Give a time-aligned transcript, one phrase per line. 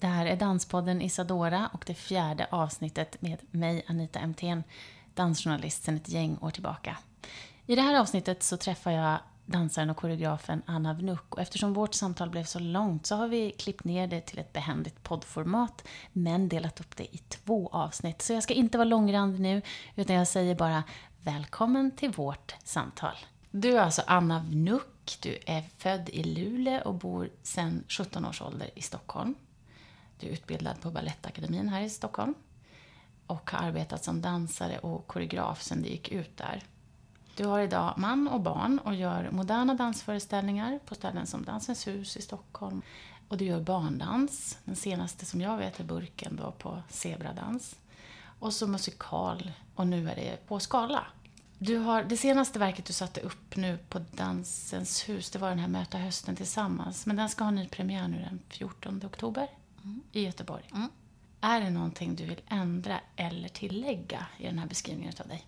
[0.00, 4.62] Det här är Danspodden Isadora och det fjärde avsnittet med mig, Anita MTN,
[5.14, 6.96] dansjournalist sedan ett gäng år tillbaka.
[7.66, 11.94] I det här avsnittet så träffar jag dansaren och koreografen Anna Vnuk och eftersom vårt
[11.94, 16.48] samtal blev så långt så har vi klippt ner det till ett behändigt poddformat men
[16.48, 18.22] delat upp det i två avsnitt.
[18.22, 19.62] Så jag ska inte vara långrandig nu
[19.96, 20.82] utan jag säger bara
[21.22, 23.16] välkommen till vårt samtal.
[23.50, 28.42] Du är alltså Anna Vnuk du är född i Luleå och bor sedan 17 års
[28.42, 29.34] ålder i Stockholm.
[30.20, 32.34] Du är utbildad på Balettakademin här i Stockholm
[33.26, 36.62] och har arbetat som dansare och koreograf sedan du gick ut där.
[37.36, 42.16] Du har idag man och barn och gör moderna dansföreställningar på ställen som Dansens hus
[42.16, 42.82] i Stockholm.
[43.28, 44.58] Och du gör barndans.
[44.64, 47.76] Den senaste som jag vet är Burken då på Zebradans.
[48.38, 51.06] Och så musikal och nu är det på Skala
[51.58, 55.58] du har, det senaste verket du satte upp nu på Dansens hus, det var den
[55.58, 57.06] här Möta hösten tillsammans.
[57.06, 59.48] Men den ska ha ny premiär nu den 14 oktober
[59.88, 60.02] mm.
[60.12, 60.64] i Göteborg.
[60.74, 60.88] Mm.
[61.40, 65.46] Är det någonting du vill ändra eller tillägga i den här beskrivningen av dig?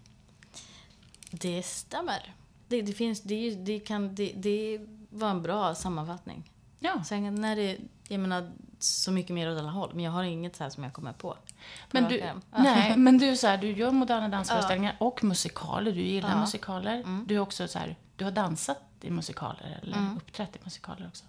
[1.30, 2.34] Det stämmer.
[2.68, 4.80] Det, det finns, det, det, kan, det, det
[5.10, 6.50] var en bra sammanfattning.
[6.78, 7.04] Ja.
[7.04, 9.90] Sen när det, jag menar, så mycket mer åt alla håll.
[9.94, 11.36] Men jag har inget så här som jag kommer på.
[11.90, 15.06] Men du, nej, men du, så här, du gör moderna dansföreställningar ja.
[15.06, 15.92] och musikaler.
[15.92, 16.40] Du gillar ja.
[16.40, 16.94] musikaler.
[16.94, 17.24] Mm.
[17.28, 20.16] Du, är också så här, du har dansat i musikaler eller mm.
[20.16, 21.24] uppträtt i musikaler också.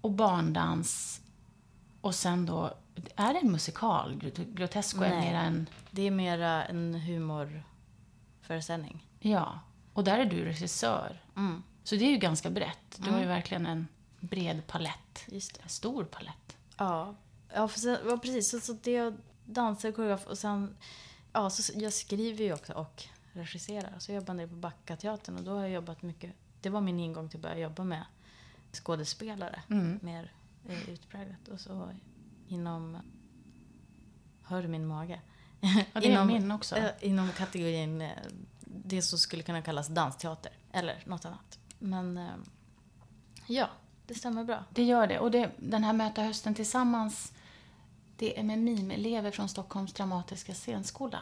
[0.00, 1.20] Och barndans.
[2.02, 2.74] Och sen då,
[3.16, 4.32] är det en musikal?
[4.54, 5.10] Grotesco nej.
[5.10, 5.68] är mer en...
[5.90, 9.06] det är mera en humorföreställning.
[9.20, 9.60] Ja,
[9.92, 11.22] och där är du regissör.
[11.36, 11.62] Mm.
[11.84, 12.96] Så det är ju ganska brett.
[12.96, 13.28] Du har ju mm.
[13.28, 13.88] verkligen en
[14.20, 15.28] bred palett.
[15.62, 16.56] En stor palett.
[16.76, 17.14] Ja,
[17.54, 18.50] ja, sen, ja precis.
[18.50, 19.14] Så, så det jag
[19.44, 20.76] dansar och koreograf och sen,
[21.32, 23.94] ja, så jag skriver ju också och regisserar.
[23.98, 27.00] Så jag jobbar nere på Backateatern och då har jag jobbat mycket, det var min
[27.00, 28.04] ingång till att börja jobba med
[28.72, 29.62] skådespelare.
[29.70, 29.98] Mm.
[30.02, 30.32] Mer
[30.68, 31.48] eh, utpräglat.
[31.48, 31.90] Och så
[32.48, 32.98] inom,
[34.42, 35.20] hör du min mage?
[35.92, 36.76] Ja, det inom, är min också.
[36.76, 38.10] Eh, inom kategorin, eh,
[38.60, 40.52] det som skulle kunna kallas dansteater.
[40.72, 41.58] Eller något annat.
[41.78, 42.34] Men, eh,
[43.46, 43.68] ja.
[44.06, 44.64] Det stämmer bra.
[44.70, 45.18] Det gör det.
[45.18, 47.32] Och det, den här Möta hösten tillsammans,
[48.16, 51.18] det är med mimelever från Stockholms dramatiska scenskola.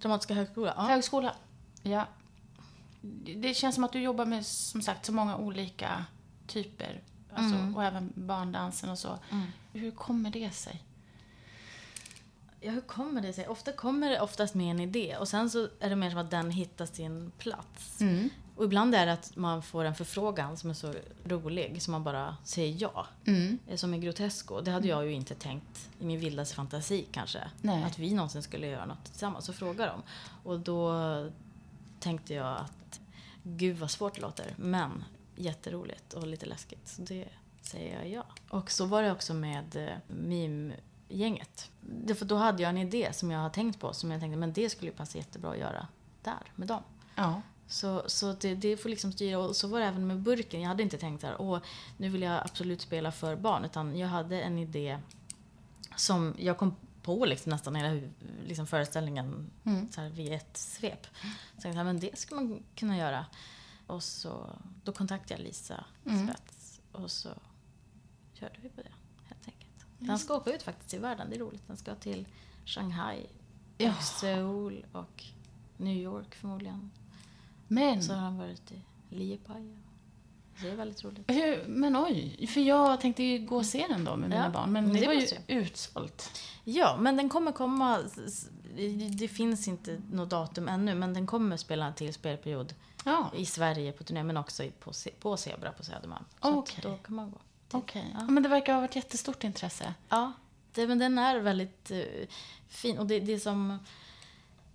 [0.00, 0.74] Dramatiska högskola?
[0.76, 0.82] Ja.
[0.82, 1.34] Högskola,
[1.82, 2.06] ja.
[3.36, 6.04] Det känns som att du jobbar med, som sagt, så många olika
[6.46, 7.02] typer.
[7.34, 7.76] Alltså, mm.
[7.76, 9.18] Och även barndansen och så.
[9.30, 9.46] Mm.
[9.72, 10.82] Hur kommer det sig?
[12.60, 13.46] Ja, hur kommer det sig?
[13.46, 16.30] Ofta kommer det oftast med en idé och sen så är det mer som att
[16.30, 18.00] den hittar sin plats.
[18.00, 18.30] Mm.
[18.56, 20.94] Och ibland är det att man får en förfrågan som är så
[21.24, 23.06] rolig så man bara säger ja.
[23.24, 23.58] Mm.
[23.66, 24.60] Eh, som är Grotesco.
[24.60, 27.50] Det hade jag ju inte tänkt i min vildaste fantasi kanske.
[27.60, 27.84] Nej.
[27.84, 29.44] Att vi någonsin skulle göra något tillsammans.
[29.44, 30.02] Så frågar de.
[30.50, 30.92] Och då
[32.00, 33.00] tänkte jag att
[33.42, 34.54] gud vad svårt det låter.
[34.56, 35.04] Men
[35.38, 36.88] jätteroligt och lite läskigt.
[36.88, 37.28] Så det
[37.62, 38.26] säger jag ja.
[38.48, 41.70] Och så var det också med eh, meme-gänget.
[42.16, 43.92] För då hade jag en idé som jag har tänkt på.
[43.92, 45.86] Som jag tänkte, men det skulle ju passa jättebra att göra
[46.22, 46.82] där med dem.
[47.14, 47.42] Ja.
[47.68, 49.38] Så, så det, det, får liksom styra.
[49.38, 50.60] Och så var det även med burken.
[50.60, 51.58] Jag hade inte tänkt att åh,
[51.96, 53.64] nu vill jag absolut spela för barn.
[53.64, 54.98] Utan jag hade en idé
[55.96, 58.00] som jag kom på liksom nästan hela
[58.46, 59.92] liksom föreställningen mm.
[59.92, 61.06] så här, vid ett svep.
[61.22, 63.26] Så jag tänkte, men det skulle man kunna göra.
[63.88, 66.26] Och så, då kontaktade jag Lisa mm.
[66.26, 66.80] Spets.
[66.92, 67.28] Och så
[68.32, 68.92] körde vi på det,
[69.24, 69.86] helt enkelt.
[69.98, 71.66] Den ska åka ut faktiskt i världen, det är roligt.
[71.66, 72.28] Den ska till
[72.64, 73.26] Shanghai,
[73.78, 73.90] ja.
[73.96, 75.24] och Seoul och
[75.76, 76.90] New York förmodligen.
[77.68, 78.02] Men...
[78.02, 79.78] Så har han varit i Liepaja.
[80.62, 81.30] Det är väldigt roligt.
[81.30, 84.50] Hur, men oj, för jag tänkte ju gå och se den då med mina ja,
[84.50, 84.72] barn.
[84.72, 86.30] Men det, det var ju utsålt.
[86.64, 87.98] Ja, men den kommer komma.
[89.18, 92.74] Det finns inte något datum ännu, men den kommer spela en till spelperiod.
[93.08, 93.30] Ja.
[93.34, 96.24] I Sverige på turné, men också på, på Zebra på Södermalm.
[96.42, 96.80] Så okay.
[96.82, 97.38] då kan man gå.
[97.72, 98.02] Okej.
[98.02, 98.12] Okay.
[98.20, 98.32] Ja.
[98.32, 99.94] Men det verkar ha varit jättestort intresse.
[100.08, 100.32] Ja,
[100.74, 102.04] det, men den är väldigt uh,
[102.68, 102.98] fin.
[102.98, 103.78] Och det, det som...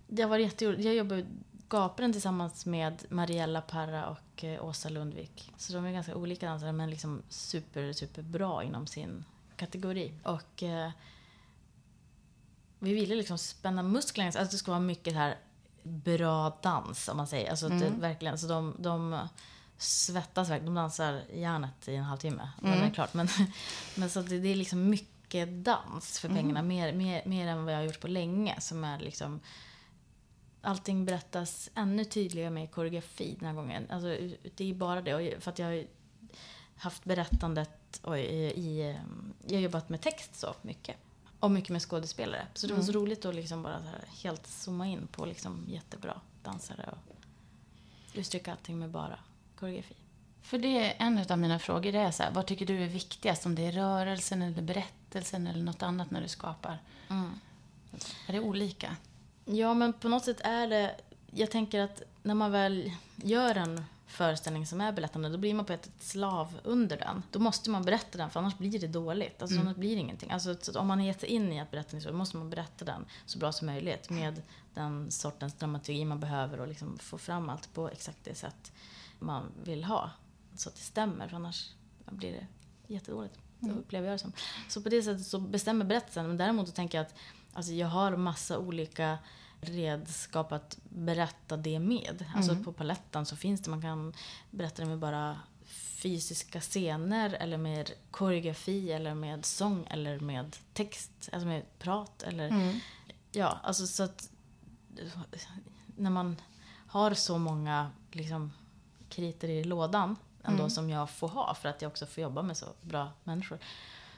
[0.06, 0.84] Det har varit jätteroligt.
[0.84, 1.24] Jag jobbar
[1.74, 5.52] skaparen tillsammans med Mariella Parra och eh, Åsa Lundvik.
[5.56, 9.24] Så de är ganska olika dansare men liksom super, super bra inom sin
[9.56, 10.12] kategori.
[10.22, 10.90] Och eh,
[12.78, 15.38] vi ville liksom spänna musklerna, alltså det ska vara mycket här
[15.84, 17.50] bra dans om man säger.
[17.50, 17.80] Alltså mm.
[17.80, 19.28] det, verkligen, så de, de
[19.76, 20.74] svettas verkligen.
[20.74, 22.50] De dansar järnet i en halvtimme.
[22.62, 22.78] Mm.
[22.78, 23.14] Det är klart.
[23.14, 23.28] Men,
[23.94, 26.60] men så det, det, är liksom mycket dans för pengarna.
[26.60, 26.68] Mm.
[26.68, 28.60] Mer, mer, mer än vad jag har gjort på länge.
[28.60, 29.40] Som är liksom
[30.62, 33.86] allting berättas ännu tydligare med koreografi den här gången.
[33.90, 34.08] Alltså,
[34.56, 35.42] det är bara det.
[35.42, 35.86] För att jag har
[36.76, 38.98] haft berättandet och i, i,
[39.46, 40.96] jag har jobbat med text så mycket.
[41.44, 42.46] Och mycket med skådespelare.
[42.54, 42.92] Så det var mm.
[42.92, 43.82] så roligt att liksom bara
[44.22, 47.16] helt zooma in på liksom jättebra dansare och
[48.14, 49.18] uttrycka allting med bara
[49.58, 49.94] koreografi.
[50.42, 51.92] För det är en av mina frågor.
[51.92, 53.46] Det är så här, vad tycker du är viktigast?
[53.46, 56.78] Om det är rörelsen eller berättelsen eller något annat när du skapar?
[57.10, 57.30] Mm.
[58.26, 58.96] Är det olika?
[59.44, 60.94] Ja, men på något sätt är det...
[61.30, 65.64] Jag tänker att när man väl gör en föreställning som är berättande, då blir man
[65.64, 67.22] på ett slav under den.
[67.30, 69.42] Då måste man berätta den, för annars blir det dåligt.
[69.42, 69.66] Alltså, mm.
[69.66, 70.30] annars blir det ingenting.
[70.30, 73.04] Alltså, om man ger sig in i att berätta en historia, måste man berätta den
[73.26, 74.42] så bra som möjligt med
[74.74, 78.72] den sortens dramaturgi man behöver och liksom få fram allt på exakt det sätt
[79.18, 80.10] man vill ha.
[80.54, 81.70] Så att det stämmer, för annars
[82.10, 82.46] blir det
[82.94, 83.38] jättedåligt.
[83.62, 83.78] Mm.
[83.78, 84.32] upplever jag det som.
[84.68, 86.28] Så på det sättet så bestämmer berättelsen.
[86.28, 87.14] Men däremot så tänker jag att
[87.52, 89.18] alltså, jag har massa olika
[89.60, 92.24] redskap att berätta det med.
[92.34, 92.64] Alltså, mm.
[92.64, 94.12] På paletten så finns det, man kan
[94.50, 95.40] berätta det med bara
[96.04, 102.48] fysiska scener eller med koreografi eller med sång eller med text, alltså med prat eller
[102.48, 102.80] mm.
[103.32, 104.30] ja, alltså så att
[105.96, 106.36] när man
[106.86, 108.52] har så många liksom
[109.08, 110.70] kriter i lådan ändå mm.
[110.70, 113.58] som jag får ha för att jag också får jobba med så bra människor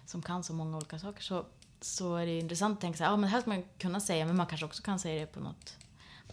[0.07, 1.47] som kan så många olika saker så
[1.81, 4.01] så är det intressant att tänka så här, ja men det här ska man kunna
[4.01, 5.77] säga, men man kanske också kan säga det på något,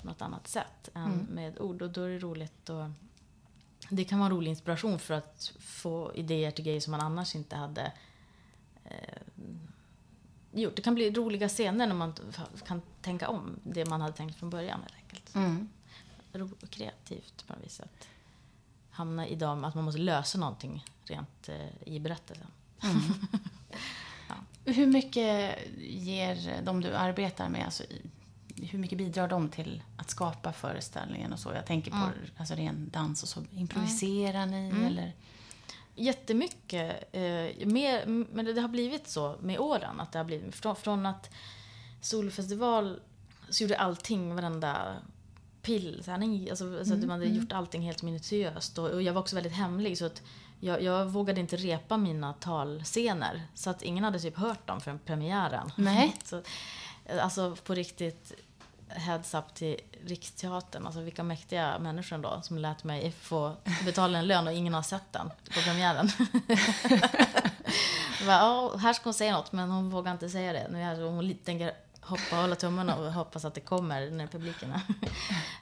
[0.01, 1.25] på något annat sätt än mm.
[1.25, 1.81] med ord.
[1.81, 2.85] Och då är det roligt och
[3.89, 7.55] det kan vara rolig inspiration för att få idéer till grejer som man annars inte
[7.55, 7.91] hade
[8.83, 9.21] eh,
[10.51, 10.75] gjort.
[10.75, 12.13] Det kan bli roliga scener när man
[12.65, 15.35] kan tänka om det man hade tänkt från början helt enkelt.
[15.35, 15.69] Mm.
[16.69, 17.79] Kreativt på något vis.
[17.79, 18.07] Att
[18.89, 22.47] hamna i dem, att man måste lösa någonting rent eh, i berättelsen.
[22.83, 23.01] Mm.
[24.65, 27.83] Hur mycket ger de du arbetar med, alltså,
[28.55, 31.51] hur mycket bidrar de till att skapa föreställningen och så?
[31.53, 32.09] Jag tänker på mm.
[32.37, 33.43] alltså, ren dans och så.
[33.51, 34.85] Improviserar ni mm.
[34.85, 35.13] eller?
[35.95, 37.09] Jättemycket.
[37.11, 39.99] Eh, mer, men det har blivit så med åren.
[39.99, 41.29] Att det har blivit, från, från att
[42.01, 42.99] Solfestival
[43.49, 44.95] så gjorde allting, varenda
[45.61, 46.85] pill, så här, alltså, mm.
[46.85, 47.37] så att man hade mm.
[47.37, 48.77] gjort allting helt minutiöst.
[48.77, 50.21] Och, och, jag var också väldigt hemlig så att
[50.63, 53.41] jag, jag, vågade inte repa mina talscener.
[53.53, 55.71] Så att ingen hade typ hört dem förrän premiären.
[55.75, 56.15] Nej.
[56.23, 56.41] så,
[57.21, 58.33] alltså på riktigt,
[58.87, 60.85] heads up till Riksteatern.
[60.85, 63.55] Alltså vilka mäktiga människor då som lät mig få
[63.85, 66.09] betala en lön och ingen har sett den på premiären.
[68.25, 70.67] bara, här ska hon säga något men hon vågar inte säga det.
[70.71, 74.73] Nu är hon tänker hoppa hålla tummarna och hoppas att det kommer när publiken.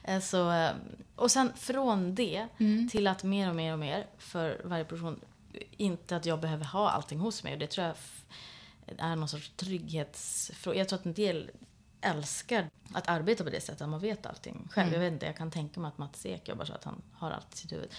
[0.04, 0.70] Eh, så, eh,
[1.16, 2.88] och sen från det mm.
[2.88, 5.20] till att mer och mer och mer för varje person,
[5.70, 7.52] inte att jag behöver ha allting hos mig.
[7.52, 7.96] Och det tror jag
[8.98, 10.78] är någon sorts trygghetsfråga.
[10.78, 11.50] Jag tror att en del
[12.00, 14.88] älskar att arbeta på det sättet, att man vet allting själv.
[14.88, 14.94] Mm.
[14.94, 17.30] Jag vet inte, jag kan tänka mig att Mats Ek jobbar så att han har
[17.30, 17.90] allt i sitt huvud.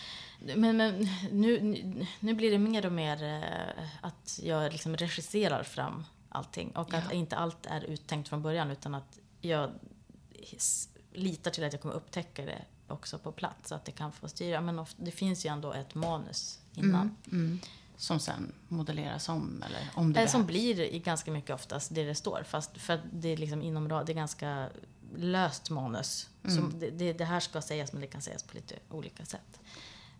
[0.55, 1.83] Men, men nu,
[2.19, 6.71] nu blir det mer och mer eh, att jag liksom regisserar fram allting.
[6.75, 6.97] Och ja.
[6.97, 9.71] att inte allt är uttänkt från början utan att jag
[11.13, 13.69] litar till att jag kommer upptäcka det också på plats.
[13.69, 14.61] Så att det kan få styra.
[14.61, 17.15] Men det finns ju ändå ett manus innan.
[17.31, 17.59] Mm, mm.
[17.97, 22.15] Som sen modelleras om eller om det Eller som blir ganska mycket oftast det det
[22.15, 22.43] står.
[22.47, 24.69] Fast för att det är liksom inom det är ganska
[25.15, 26.29] löst manus.
[26.43, 26.79] Mm.
[26.79, 29.59] Det, det, det, här ska sägas men det kan sägas på lite olika sätt.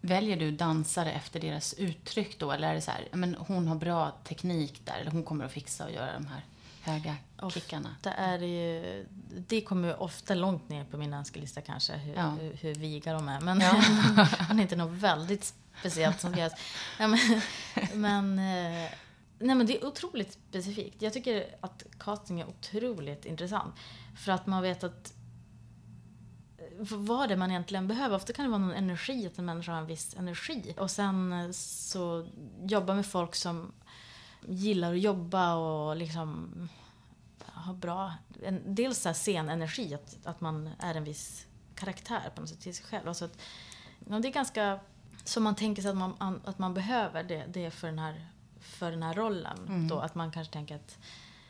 [0.06, 2.52] Väljer du dansare efter deras uttryck då?
[2.52, 5.52] Eller är det så här, men hon har bra teknik där, eller hon kommer att
[5.52, 6.46] fixa och göra de här
[6.82, 7.16] höga
[7.54, 7.96] kickarna?
[8.02, 9.06] Det, är ju,
[9.48, 12.30] det kommer ju ofta långt ner på min önskelista kanske, hur, ja.
[12.30, 13.42] hur, hur viga de är.
[13.42, 13.72] Men ja.
[14.40, 16.54] han är inte något väldigt speciellt som krävs.
[17.00, 17.42] Ja, men,
[17.94, 18.90] men, eh,
[19.40, 21.02] nej, men det är otroligt specifikt.
[21.02, 23.76] Jag tycker att casting är otroligt intressant.
[24.18, 25.14] För att man vet att
[26.80, 28.16] vad det man egentligen behöver.
[28.16, 30.76] Ofta kan det vara någon energi, att en människa har en viss energi.
[30.78, 32.28] Och sen eh, så
[32.64, 33.72] jobba med folk som
[34.48, 36.50] gillar att jobba och liksom
[37.54, 38.14] ha bra,
[38.44, 42.62] en, dels så här scenenergi, att, att man är en viss karaktär på något sätt
[42.62, 43.08] till sig själv.
[43.08, 43.38] Alltså att,
[44.00, 44.80] det är ganska
[45.24, 48.28] som man tänker sig att man, att man behöver det, det för, den här,
[48.60, 49.58] för den här rollen.
[49.68, 49.88] Mm.
[49.88, 50.98] Då, att man kanske tänker att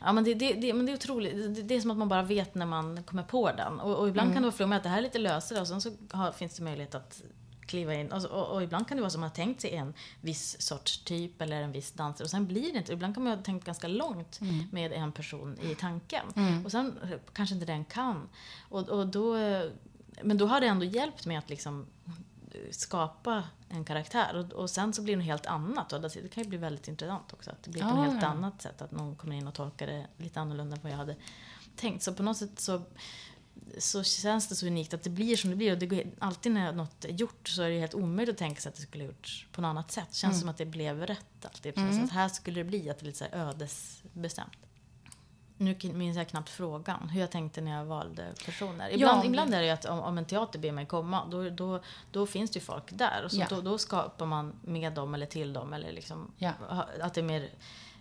[0.04, 1.54] Ja, men det, det, det, men det är otroligt.
[1.54, 3.80] Det, det, är som att man bara vet när man kommer på den.
[3.80, 4.34] Och, och ibland mm.
[4.34, 6.56] kan det vara fråga att det här är lite lösare och sen så har, finns
[6.56, 7.22] det möjlighet att
[7.66, 8.12] kliva in.
[8.12, 10.62] Och, och, och, ibland kan det vara som att man har tänkt sig en viss
[10.62, 12.92] sorts typ eller en viss dansare och sen blir det inte.
[12.92, 14.64] Ibland kan man ha tänkt ganska långt mm.
[14.72, 16.26] med en person i tanken.
[16.36, 16.64] Mm.
[16.64, 16.98] Och sen
[17.32, 18.28] kanske inte den kan.
[18.68, 19.36] Och, och då,
[20.22, 21.86] men då har det ändå hjälpt mig att liksom
[22.70, 24.36] skapa en karaktär.
[24.36, 25.92] Och, och sen så blir det något helt annat.
[25.92, 27.50] Och det kan ju bli väldigt intressant också.
[27.50, 28.82] Att det blir på Ja, ett helt annat sätt.
[28.82, 31.16] Att någon kommer in och tolkar det lite annorlunda än vad jag hade
[31.76, 32.02] tänkt.
[32.02, 32.82] Så på något sätt så,
[33.78, 35.72] så känns det så unikt att det blir som det blir.
[35.72, 38.60] Och det går, alltid när något är gjort så är det helt omöjligt att tänka
[38.60, 40.08] sig att det skulle ha gjorts på något annat sätt.
[40.10, 41.74] Det känns som att det blev rätt alltid.
[41.74, 44.56] Så att här skulle det bli, att det är lite så ödesbestämt.
[45.64, 48.90] Nu minns jag knappt frågan, hur jag tänkte när jag valde personer.
[48.90, 51.50] Ibland, Ja, ibland är det ju att om, om en teater ber mig komma, då,
[51.50, 51.80] då,
[52.10, 53.24] då finns det ju folk där.
[53.24, 53.46] Och så Ja.
[53.50, 55.72] då, då skapar man med dem eller till dem.
[55.72, 56.52] Eller liksom, Ja.
[57.00, 57.50] Att det är mer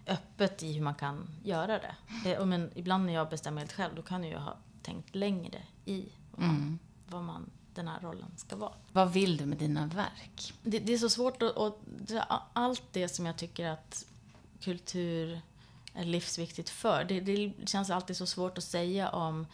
[0.08, 1.96] öppet i hur man kan göra det.
[2.32, 6.06] Eh, Men ibland när jag bestämmer helt själv, då kan jag ha tänkt längre i
[6.32, 6.80] vad, man, Mm.
[7.08, 8.74] vad man, den här rollen ska vara.
[8.92, 10.54] Vad vill du med dina verk?
[10.64, 11.56] Det, det är så svårt att...
[12.54, 14.06] Allt det som jag tycker att
[14.62, 15.42] kultur
[15.96, 17.04] livsviktigt för.
[17.04, 19.48] Det, det känns alltid så svårt att säga om,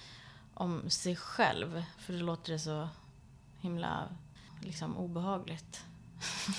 [0.53, 1.83] om sig själv.
[1.97, 2.89] För det låter det så
[3.61, 4.09] himla
[4.61, 5.83] liksom, obehagligt.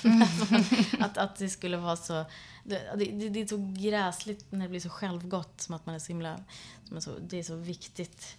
[0.99, 2.25] att, att det skulle vara så...
[2.63, 5.61] Det, det, det är så gräsligt när det blir så självgott.
[5.61, 6.39] Som att man är så himla...
[6.87, 8.37] Som är så, det är så viktigt.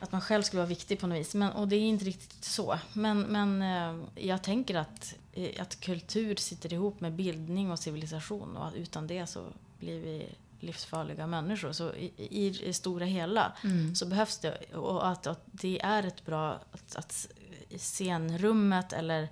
[0.00, 1.34] Att man själv skulle vara viktig på något vis.
[1.34, 2.78] Men, och det är inte riktigt så.
[2.92, 8.56] Men, men eh, jag tänker att, eh, att kultur sitter ihop med bildning och civilisation.
[8.56, 9.46] Och utan det så
[9.78, 10.28] blir vi
[10.62, 11.72] livsfarliga människor.
[11.72, 13.52] Så i, det stora hela
[13.94, 14.74] så behövs det.
[14.74, 16.60] Och att, att det är ett bra...
[16.72, 17.28] Att, att
[17.68, 19.28] i scenrummet eller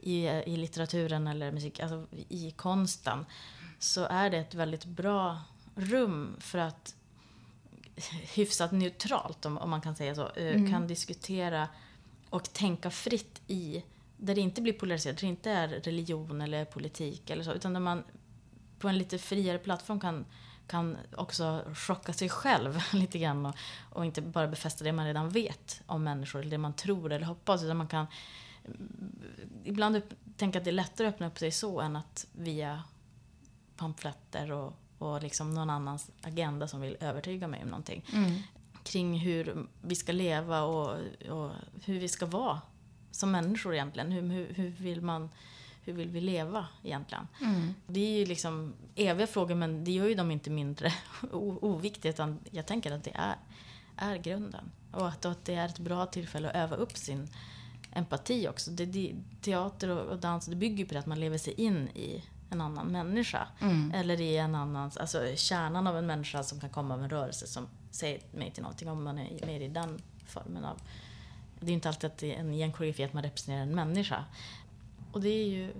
[0.00, 3.26] i, i litteraturen eller musik, alltså i konsten.
[3.78, 5.38] Så är det ett väldigt bra
[5.74, 6.94] rum för att
[8.34, 11.68] hyfsat neutralt, om, om man kan säga så, eh, kan diskutera
[12.30, 13.84] och tänka fritt i,
[14.16, 17.72] där det inte blir polariserat, där det inte är religion eller politik eller så, utan
[17.72, 18.04] där man
[18.78, 20.24] på en lite friare plattform kan,
[20.70, 23.54] kan också chocka sig själv lite grann och,
[23.90, 27.26] och inte bara befästa det man redan vet om människor, eller det man tror eller
[27.26, 28.06] hoppas, utan man kan
[28.64, 29.22] mm,
[29.64, 32.82] ibland upp, tänka att det är lättare att öppna upp sig så än att via
[33.76, 38.04] pamfletter och, och liksom någon annans agenda som vill övertyga mig om någonting.
[38.82, 40.98] Kring hur vi ska leva och,
[41.30, 41.50] och
[41.84, 42.60] hur vi ska vara
[43.10, 44.12] som människor egentligen.
[44.12, 45.30] Hur, hur, hur, vill man,
[45.84, 47.28] hur vill vi leva egentligen?
[47.86, 50.92] Det är ju liksom eviga frågor men det gör ju dem inte mindre
[51.32, 53.36] oviktiga utan jag tänker att det är,
[53.96, 54.70] är grunden.
[54.92, 57.28] Och att, att det är ett bra tillfälle att öva upp sin
[57.92, 58.70] empati också.
[58.70, 61.88] Det, det, teater och, och dans det bygger på det att man lever sig in
[61.88, 63.48] i en annan människa.
[63.94, 67.46] Eller i en annans, alltså kärnan av en människa som kan komma av en rörelse
[67.46, 70.80] som säger mig till någonting om man är mer i den formen av...
[71.60, 74.24] Det är ju inte alltid att en, i en koreografi att man representerar en människa.
[75.12, 75.72] Och det är ju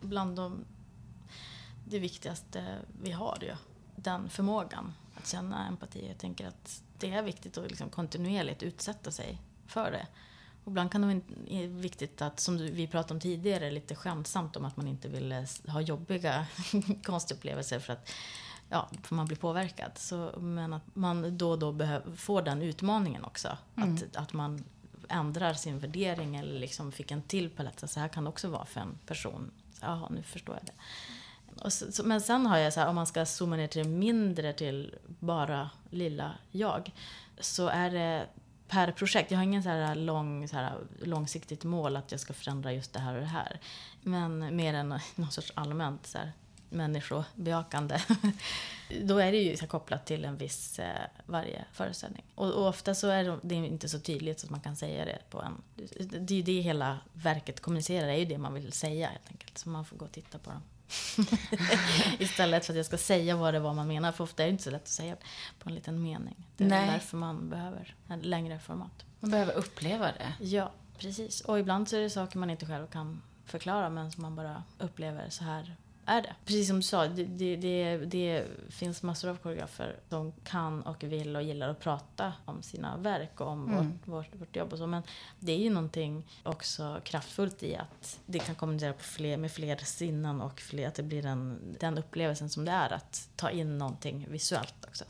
[0.00, 0.64] bland de,
[1.84, 3.54] det viktigaste vi har ju.
[3.96, 6.08] Den förmågan att känna empati.
[6.08, 10.06] Jag tänker att det är viktigt att liksom kontinuerligt utsätta sig för det.
[10.64, 14.64] Och ibland kan det vara viktigt att, som vi pratade om tidigare, lite skämtsamt om
[14.64, 16.46] att man inte vill eh, ha jobbiga
[17.04, 18.10] konstupplevelser för att
[18.68, 19.92] ja, för man blir påverkad.
[19.94, 23.58] Så, men att man då och då behöver, får den utmaningen också.
[23.74, 24.64] Att, att man
[25.08, 27.90] ändrar sin värdering eller liksom fick en till palett.
[27.90, 29.50] Så här kan det också vara för en person.
[29.80, 30.72] Jaha, nu förstår jag det.
[31.62, 33.82] Och så, så, men sen har jag så här, om man ska zooma ner till
[33.82, 36.92] det mindre, till bara lilla jag.
[37.40, 38.26] Så är det
[38.68, 39.30] per projekt.
[39.30, 42.92] Jag har ingen så här lång, så här långsiktigt mål att jag ska förändra just
[42.92, 43.60] det här och det här.
[44.02, 46.32] Men mer än någon sorts allmänt så här,
[46.70, 48.00] människobejakande.
[49.02, 52.24] Då är det ju kopplat till en viss eh, varje föreställning.
[52.34, 55.18] Och, och ofta så är det, inte så tydligt så att man kan säga det
[55.30, 55.62] på en...
[56.26, 59.30] Det är ju det hela verket kommunicerar, det är ju det man vill säga helt
[59.30, 59.58] enkelt.
[59.58, 60.62] Så man får gå och titta på dem.
[62.18, 64.12] Istället för att jag ska säga vad det var man menar.
[64.12, 65.16] För ofta är det inte så lätt att säga
[65.58, 66.46] på en liten mening.
[66.56, 66.90] Det är Nej.
[66.90, 69.04] därför man behöver längre format.
[69.20, 70.32] Man behöver uppleva det.
[70.44, 71.40] Ja, precis.
[71.40, 74.62] Och ibland så är det saker man inte själv kan förklara men som man bara
[74.78, 75.76] upplever så här
[76.08, 76.34] är det.
[76.44, 81.04] Precis som du sa, det, det, det, det finns massor av koreografer som kan och
[81.04, 84.78] vill och gillar att prata om sina verk och om vårt, vårt, vårt jobb och
[84.78, 84.86] så.
[84.86, 85.02] Men
[85.38, 89.76] det är ju någonting också kraftfullt i att det kan kommunicera på fler, med fler
[89.76, 93.78] sinnen och fler, att det blir en, den upplevelsen som det är att ta in
[93.78, 95.04] någonting visuellt också.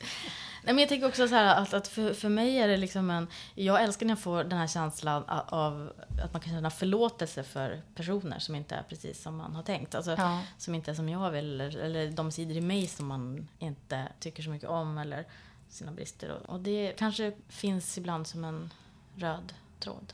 [0.63, 3.09] Nej, men jag tänker också så här att, att för, för mig är det liksom
[3.09, 3.27] en...
[3.55, 7.81] Jag älskar när jag får den här känslan av att man kan känna förlåtelse för
[7.95, 9.95] personer som inte är precis som man har tänkt.
[9.95, 10.41] Alltså, Ja.
[10.57, 14.07] Som inte är som jag vill, eller, eller de sidor i mig som man inte
[14.19, 15.25] tycker så mycket om, eller
[15.69, 16.31] sina brister.
[16.31, 18.73] Och, och det kanske finns ibland som en
[19.15, 20.13] röd tråd.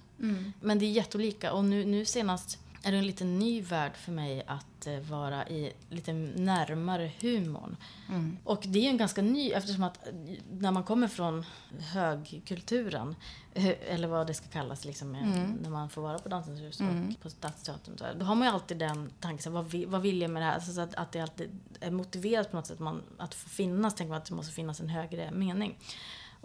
[0.61, 1.53] Men det är jätteolika.
[1.53, 5.47] Och nu, nu senast är det en lite ny värld för mig att eh, vara
[5.47, 7.77] i lite närmare humorn.
[8.09, 8.37] Mm.
[8.43, 10.13] Och det är ju en ganska ny, eftersom att eh,
[10.51, 11.45] när man kommer från
[11.93, 13.15] högkulturen,
[13.53, 15.25] eh, eller vad det ska kallas, liksom, eh,
[15.61, 18.77] när man får vara på Dansens hus och på Stadsteatern, då har man ju alltid
[18.77, 20.53] den tanken, vad, vi, vad vill jag med det här?
[20.53, 23.95] Alltså, så att, att det alltid är motiverat på något sätt, man, att få finnas,
[23.95, 25.77] tänker man att det måste finnas en högre mening.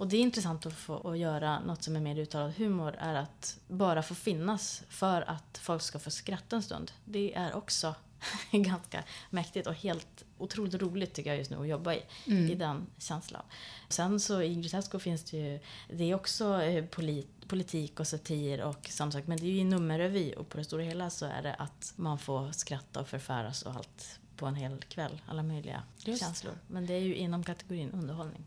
[0.01, 3.15] Och det är intressant att få att göra något som är mer uttalad humor, är
[3.15, 6.93] att bara få finnas för att folk ska få skratta en stund.
[7.05, 7.95] Det är också
[8.51, 12.87] ganska mäktigt och helt otroligt roligt tycker jag just nu att jobba i, i den
[12.99, 13.43] känslan.
[13.89, 18.63] Sen så i Grotesco finns det ju, det är också eh, polit, politik och satir
[18.63, 21.27] och sånt sak, men det är ju i nummerrevy och på det stora hela så
[21.27, 25.43] är det att man får skratta och förfäras och allt på en hel kväll, alla
[25.43, 26.21] möjliga Just.
[26.21, 26.55] känslor.
[26.67, 28.47] Men det är ju inom kategorin underhållning.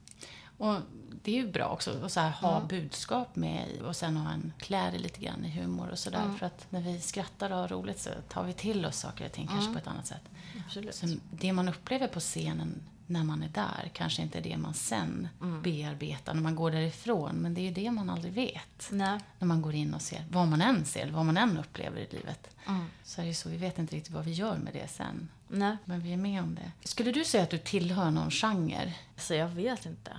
[0.57, 0.75] Och
[1.23, 4.31] det är ju bra också att så här, ha budskap med i och sen ha
[4.31, 6.31] en klä det lite grann i humor och sådär.
[6.39, 9.31] För att när vi skrattar och har roligt så tar vi till oss saker och
[9.31, 10.29] ting kanske på ett annat sätt.
[10.65, 10.95] Absolut.
[10.95, 12.81] Så det man upplever på scenen
[13.13, 15.27] när man är där kanske inte är det man sen
[15.63, 17.35] bearbetar när man går därifrån.
[17.35, 18.89] Men det är ju det man aldrig vet.
[18.91, 19.19] Nej.
[19.39, 22.07] När man går in och ser, vad man än ser, vad man än upplever i
[22.11, 22.55] livet.
[23.03, 25.29] Så är det så, vi vet inte riktigt vad vi gör med det sen.
[25.47, 25.77] Nej.
[25.85, 26.87] Men vi är med om det.
[26.87, 28.93] Skulle du säga att du tillhör någon genre?
[29.17, 30.11] Så jag vet inte.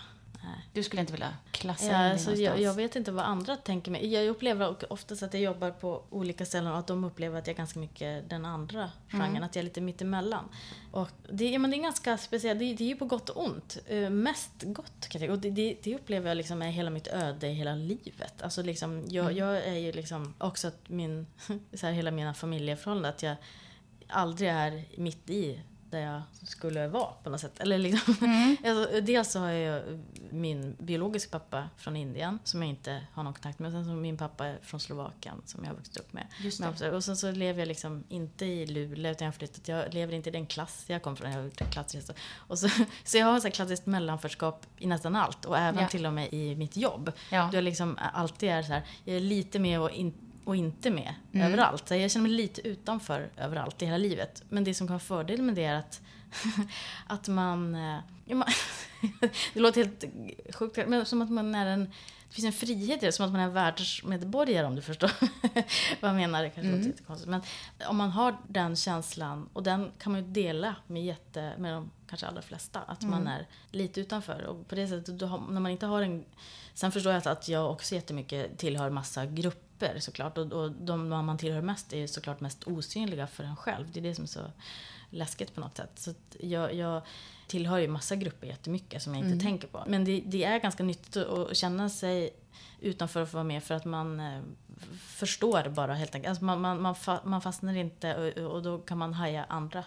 [0.72, 3.56] Du skulle inte vilja klassa in Ja, dig alltså, jag, jag vet inte vad andra
[3.56, 4.12] tänker mig.
[4.12, 7.54] Jag upplever oftast att jag jobbar på olika ställen och att de upplever att jag
[7.54, 9.42] är ganska mycket den andra genren.
[9.42, 10.48] Att jag är lite mittemellan.
[10.92, 12.58] Och det, men det är ganska speciellt.
[12.58, 13.78] Det, det är ju på gott och ont.
[13.86, 15.30] Eh, mest gott kan jag.
[15.30, 18.42] Och det, det, det upplever jag liksom är hela mitt öde i hela livet.
[18.42, 21.26] Alltså liksom, jag, jag är ju liksom också att min,
[21.72, 23.36] så här, hela mina familjeförhållanden, att jag
[24.08, 25.60] aldrig är mitt i
[25.94, 27.60] där jag skulle vara på något sätt.
[27.60, 28.14] Eller liksom,
[28.64, 29.82] alltså, dels så har jag
[30.30, 33.72] min biologiska pappa från Indien som jag inte har någon kontakt med.
[33.72, 36.26] Sen så min pappa är från Slovakien som jag har vuxit upp med.
[36.68, 39.68] Också- Och sen så lever jag liksom inte i Luleå utan jag har flyttat.
[39.68, 41.30] Jag lever inte i den klass jag kom från.
[41.30, 42.12] Jag har gjort en klassresa.
[42.34, 42.68] Och så,
[43.04, 45.44] så jag har ett så här klassiskt mellanförskap i nästan allt.
[45.44, 45.88] Och även Ja.
[45.88, 47.12] till och med i mitt jobb.
[47.30, 47.48] Ja.
[47.52, 50.90] Då jag liksom alltid är så här, jag är lite med och, in, och inte
[50.90, 51.46] med Mm.
[51.46, 51.88] överallt.
[51.88, 54.42] Så jag känner mig lite utanför överallt i hela livet.
[54.48, 56.00] Men det som kan vara fördel med det är att,
[57.07, 57.74] att man...
[57.74, 58.48] eh, Ja, man
[59.54, 60.04] det låter helt
[60.54, 61.85] sjukt, men som att man är en...
[62.28, 65.11] Det finns en frihet i det, som att man är en världsmedborgare om du förstår
[66.00, 66.42] vad jag menar.
[66.42, 67.28] Det kanske låter lite konstigt.
[67.30, 67.42] Men
[67.88, 71.90] om man har den känslan, och den kan man ju dela med, jätte, med de
[72.09, 74.44] kanske allra flesta, att man är lite utanför.
[74.46, 76.24] Och på det sättet, då när man inte har en...
[76.74, 80.38] Sen förstår jag att jag också jättemycket tillhör massa grupper såklart.
[80.38, 83.92] Och, och de man tillhör mest är såklart mest osynliga för en själv.
[83.92, 84.51] Det är det som är så
[85.11, 85.90] läskigt på något sätt.
[85.94, 87.03] Så jag, jag
[87.47, 89.85] tillhör ju massa grupper jättemycket som jag inte tänker på.
[89.87, 92.31] Men det, det är ganska nyttigt att, känna sig
[92.81, 94.40] utanför att få vara med för att man eh,
[94.99, 96.29] förstår bara helt enkelt.
[96.29, 99.85] Alltså man, man, man, fa, man fastnar inte och, och då kan man haja andra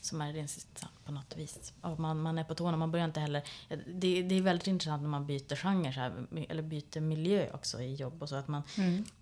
[0.00, 1.72] som är din sista på något vis.
[1.80, 3.42] Och man, man är på tårna, man börjar inte heller...
[3.86, 7.80] Det, det är väldigt intressant när man byter genre så här, eller byter miljö också
[7.80, 8.36] i jobb och så.
[8.36, 8.62] Att, man,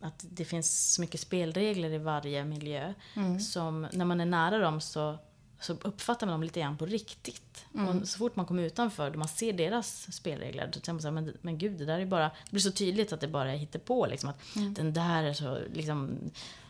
[0.01, 2.95] att det finns så mycket spelregler i varje miljö
[3.41, 5.19] som när man är nära dem så,
[5.61, 7.67] så uppfattar man dem lite grann på riktigt.
[8.01, 11.09] Och så fort man kommer utanför, då man ser deras spelregler, då tänker man så
[11.09, 12.29] här, men, men gud, det där är bara...
[12.29, 14.29] Det blir så tydligt att det bara är hittepå liksom.
[14.29, 16.19] Att den där är så, liksom,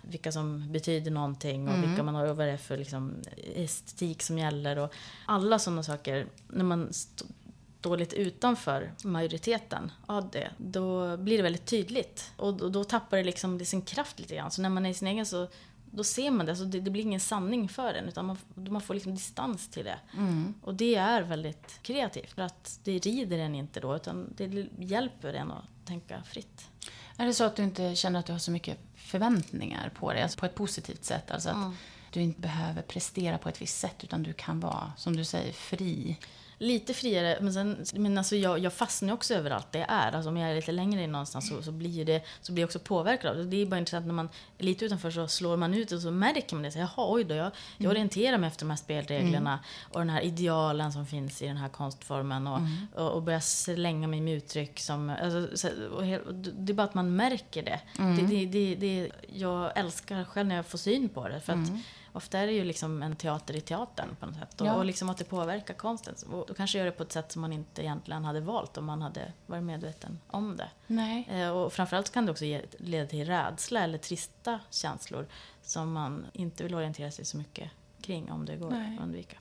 [0.08, 3.14] vilka som betyder någonting och vilka man har och vad det är för liksom,
[3.54, 4.78] estetik som gäller.
[4.78, 4.94] Och
[5.26, 7.24] alla sådana saker, när man st-
[7.80, 12.32] står lite utanför majoriteten av det, då blir det väldigt tydligt.
[12.36, 14.50] Och då, då tappar det liksom det sin kraft lite grann.
[14.50, 15.48] Så när man är i sin egen så
[15.90, 18.80] då ser man det, så det, det blir ingen sanning för en utan man, man
[18.80, 19.98] får liksom distans till det.
[20.62, 25.34] Och det är väldigt kreativt för att det rider en inte då utan det hjälper
[25.34, 26.68] en att tänka fritt.
[27.16, 30.22] Är det så att du inte känner att du har så mycket förväntningar på dig?
[30.22, 31.30] Alltså på ett positivt sätt?
[31.30, 31.72] Alltså att
[32.10, 35.52] du inte behöver prestera på ett visst sätt utan du kan vara, som du säger,
[35.52, 36.16] fri?
[36.64, 40.12] Lite friare, men, sen, men alltså jag, jag fastnar också överallt det är.
[40.12, 42.68] Alltså om jag är lite längre in någonstans så, så, blir det, så blir jag
[42.68, 43.44] också påverkad av det.
[43.44, 46.10] Det är bara intressant när man är lite utanför så slår man ut och så
[46.10, 46.70] märker man det.
[46.70, 49.58] Så, Jaha, oj då, jag, jag orienterar mig efter de här spelreglerna
[49.92, 52.46] och den här idealen som finns i den här konstformen.
[52.46, 52.60] Och,
[52.94, 55.10] och, och börjar slänga mig med uttryck som...
[55.22, 57.80] Alltså, så, och det är bara att man märker det.
[57.96, 61.40] det, det, det, det jag älskar själv när jag får syn på det.
[61.40, 61.68] För att,
[62.16, 64.60] Ofta är det ju liksom en teater i teatern på något sätt.
[64.60, 64.74] Och, Ja.
[64.74, 66.14] och liksom att det påverkar konsten.
[66.30, 68.84] Och då kanske gör det på ett sätt som man inte egentligen hade valt om
[68.84, 70.68] man hade varit medveten om det.
[70.86, 71.28] Nej.
[71.30, 75.26] Eh, och framförallt kan det också ge, leda till rädsla eller trista känslor
[75.62, 78.96] som man inte vill orientera sig så mycket kring om det går Nej.
[78.96, 79.36] att undvika.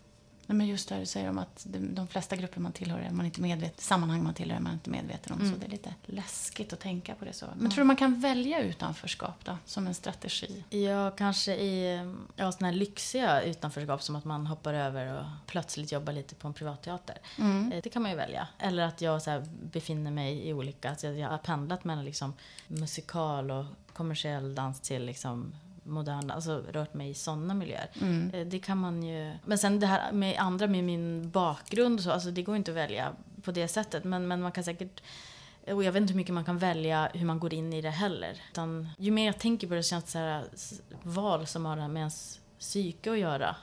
[0.47, 3.25] Nej, men just det du säger om att de, flesta grupper man tillhör är man
[3.25, 5.39] inte medveten, sammanhang man tillhör är man inte medveten om.
[5.39, 5.53] Mm.
[5.53, 7.45] Så det är lite läskigt att tänka på det så.
[7.55, 10.63] Men tror du man kan välja utanförskap då, som en strategi?
[10.69, 11.97] Ja, kanske i
[12.35, 16.47] ja, såna här lyxiga utanförskap som att man hoppar över och plötsligt jobbar lite på
[16.47, 17.17] en privatteater.
[17.39, 18.47] Eh, Det kan man ju välja.
[18.59, 22.33] Eller att jag så här, befinner mig i olika, alltså jag har pendlat mellan liksom
[22.67, 27.89] musikal och kommersiell dans till liksom modern, alltså rört mig i sådana miljöer.
[28.33, 29.33] Eh, Det kan man ju...
[29.45, 32.71] Men sen det här med andra, med min bakgrund och så, alltså det går inte
[32.71, 33.11] att välja
[33.43, 34.03] på det sättet.
[34.03, 35.01] Men, men man kan säkert...
[35.71, 37.89] Och jag vet inte hur mycket man kan välja hur man går in i det
[37.89, 38.41] heller.
[38.51, 40.45] Utan, ju mer jag tänker på det så känns det så här,
[41.03, 43.55] val som har med ens psyke att göra.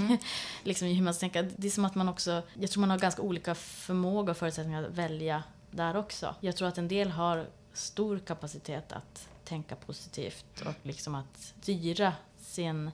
[0.64, 1.42] liksom hur man tänka.
[1.42, 4.82] Det är som att man också, jag tror man har ganska olika förmåga och förutsättningar
[4.82, 6.34] att välja där också.
[6.40, 7.46] Jag tror att en del har
[7.78, 12.90] stor kapacitet att tänka positivt och liksom att styra sin,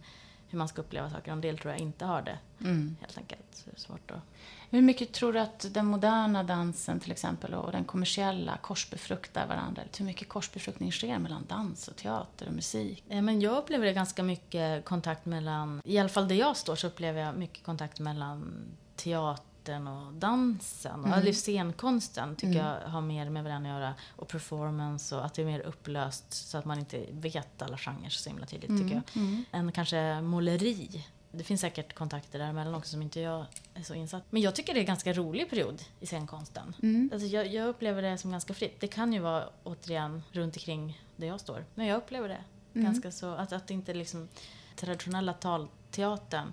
[0.49, 1.33] hur man ska uppleva saker.
[1.33, 2.39] En del tror jag inte har det,
[3.01, 3.45] helt enkelt.
[3.53, 4.21] Så det är svårt att...
[4.71, 9.83] Hur mycket tror du att den moderna dansen till exempel och den kommersiella korsbefruktar varandra?
[9.99, 13.05] Hur mycket korsbefruktning sker mellan dans och teater och musik?
[13.09, 16.77] Eh, Men jag upplever det ganska mycket kontakt mellan, i alla fall där jag står
[16.77, 18.55] så upplever jag mycket kontakt mellan
[19.65, 21.01] teatern och dansen.
[21.05, 21.13] Mm.
[21.13, 23.95] Eller scenkonsten tycker jag har mer med varandra att göra.
[24.17, 28.09] Och performance och att det är mer upplöst så att man inte vet alla genrer
[28.09, 28.83] så himla tydligt Mm.
[28.83, 29.45] tycker jag.
[29.53, 31.07] Än kanske måleri.
[31.33, 34.23] Det finns säkert kontakter däremellan också som inte jag är så insatt.
[34.31, 36.75] Men jag tycker det är en ganska rolig period i scenkonsten.
[36.83, 37.11] Mm.
[37.13, 38.81] Alltså jag, jag upplever det som ganska fritt.
[38.81, 41.65] Det kan ju vara återigen runt omkring där jag står.
[41.75, 42.85] Men jag upplever det Mm.
[42.87, 43.35] ganska så.
[43.35, 44.29] Att, att inte liksom
[44.77, 46.53] traditionella talteatern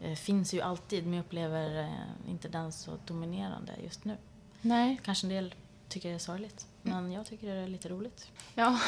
[0.00, 4.16] eh, finns ju alltid men jag upplever eh, inte den så dominerande just nu.
[4.62, 5.00] Nej.
[5.04, 5.54] Kanske en del
[5.88, 6.66] tycker det är sorgligt.
[6.82, 8.28] Men jag tycker det är lite roligt.
[8.54, 8.80] Ja.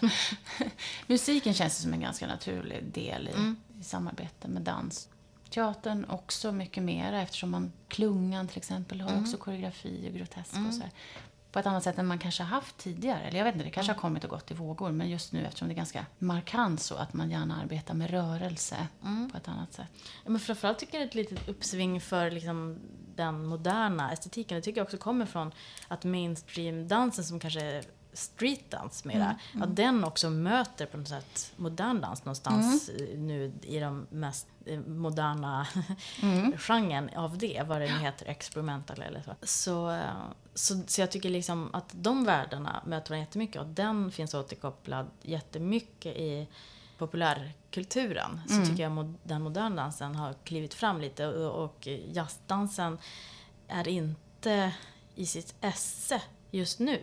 [1.06, 3.56] Musiken känns som en ganska naturlig del i, Mm.
[3.80, 5.08] i samarbete med dans.
[5.50, 10.74] Teatern också mycket mera eftersom man, klungan till exempel, har också koreografi och grotesk och
[10.74, 10.90] så här.
[11.56, 13.20] På ett annat sätt än man kanske har haft tidigare.
[13.22, 14.92] Eller jag vet inte, det kanske har kommit och gått i vågor.
[14.92, 18.76] Men just nu eftersom det är ganska markant så att man gärna arbetar med rörelse
[19.32, 19.88] på ett annat sätt.
[20.24, 22.78] Ja, men framförallt tycker jag det är ett litet uppsving för liksom,
[23.14, 24.56] den moderna estetiken.
[24.56, 25.52] Det tycker jag också kommer från
[25.88, 27.82] att mainstream-dansen som kanske
[28.16, 33.52] är streetdans mera, att den också möter på något sätt modern dans någonstans eh, nu
[33.62, 35.66] i de mest eh, moderna
[36.56, 39.34] genren av det, vad det nu heter, experimental eller så.
[39.42, 40.10] Så, eh,
[40.54, 40.82] så.
[40.86, 46.16] så jag tycker liksom att de världarna möter varandra jättemycket och den finns återkopplad jättemycket
[46.16, 46.48] i
[46.98, 52.98] populärkulturen så tycker jag mod- den moderna dansen har klivit fram lite och, och jazzdansen
[53.68, 54.72] är inte
[55.14, 57.00] i sitt esse just nu.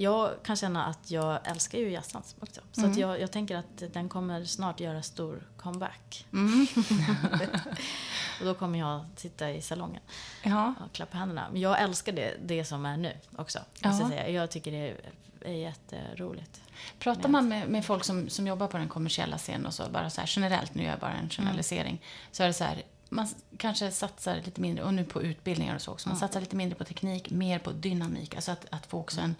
[0.00, 2.60] Jag kan känna att jag älskar ju jazzdans också.
[2.72, 6.26] Så att jag, jag tänker att den kommer snart göra stor comeback.
[8.40, 10.00] och då kommer jag sitta i salongen
[10.42, 10.74] Ja.
[10.84, 11.48] och klappa händerna.
[11.52, 13.58] Men jag älskar det, det som är nu också.
[13.80, 13.98] Ja.
[14.00, 14.28] Jag, säga.
[14.28, 14.96] jag tycker det
[15.40, 16.60] är, jätteroligt.
[16.98, 20.10] Pratar man med, med folk som, som jobbar på den kommersiella scenen och så, bara
[20.10, 23.28] så här generellt, nu gör jag bara en generalisering, så är det så här, man
[23.56, 26.78] kanske satsar lite mindre, och nu på utbildningar och så också, man satsar lite mindre
[26.78, 29.34] på teknik, mer på dynamik, alltså att, att få också en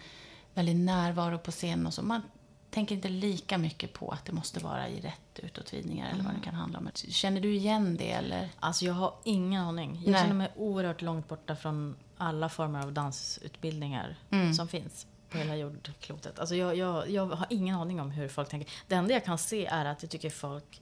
[0.53, 2.01] väldig närvaro på scenen och så.
[2.01, 2.21] Man
[2.69, 6.39] tänker inte lika mycket på att det måste vara i rätt utåtvidningar eller vad det
[6.43, 6.89] kan handla om.
[6.95, 8.49] Känner du igen det eller?
[8.59, 10.01] Alltså jag har ingen aning.
[10.05, 10.21] Jag Nej.
[10.21, 14.53] känner mig oerhört långt borta från alla former av dansutbildningar Mm.
[14.53, 16.39] som finns på hela jordklotet.
[16.39, 18.69] Alltså jag, jag, jag har ingen aning om hur folk tänker.
[18.87, 20.81] Det enda jag kan se är att jag tycker folk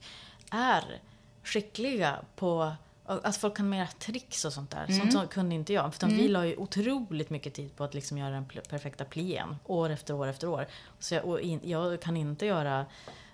[0.50, 1.00] är
[1.44, 2.72] skickliga på
[3.10, 4.84] att folk kan mer tricks och sånt där.
[4.84, 5.00] Mm.
[5.00, 5.94] Sånt som kunde inte jag.
[5.94, 9.56] För vi la ju otroligt mycket tid på att liksom göra den perfekta plién.
[9.64, 10.66] År efter år efter år.
[10.98, 12.86] Så jag, och in, jag kan inte göra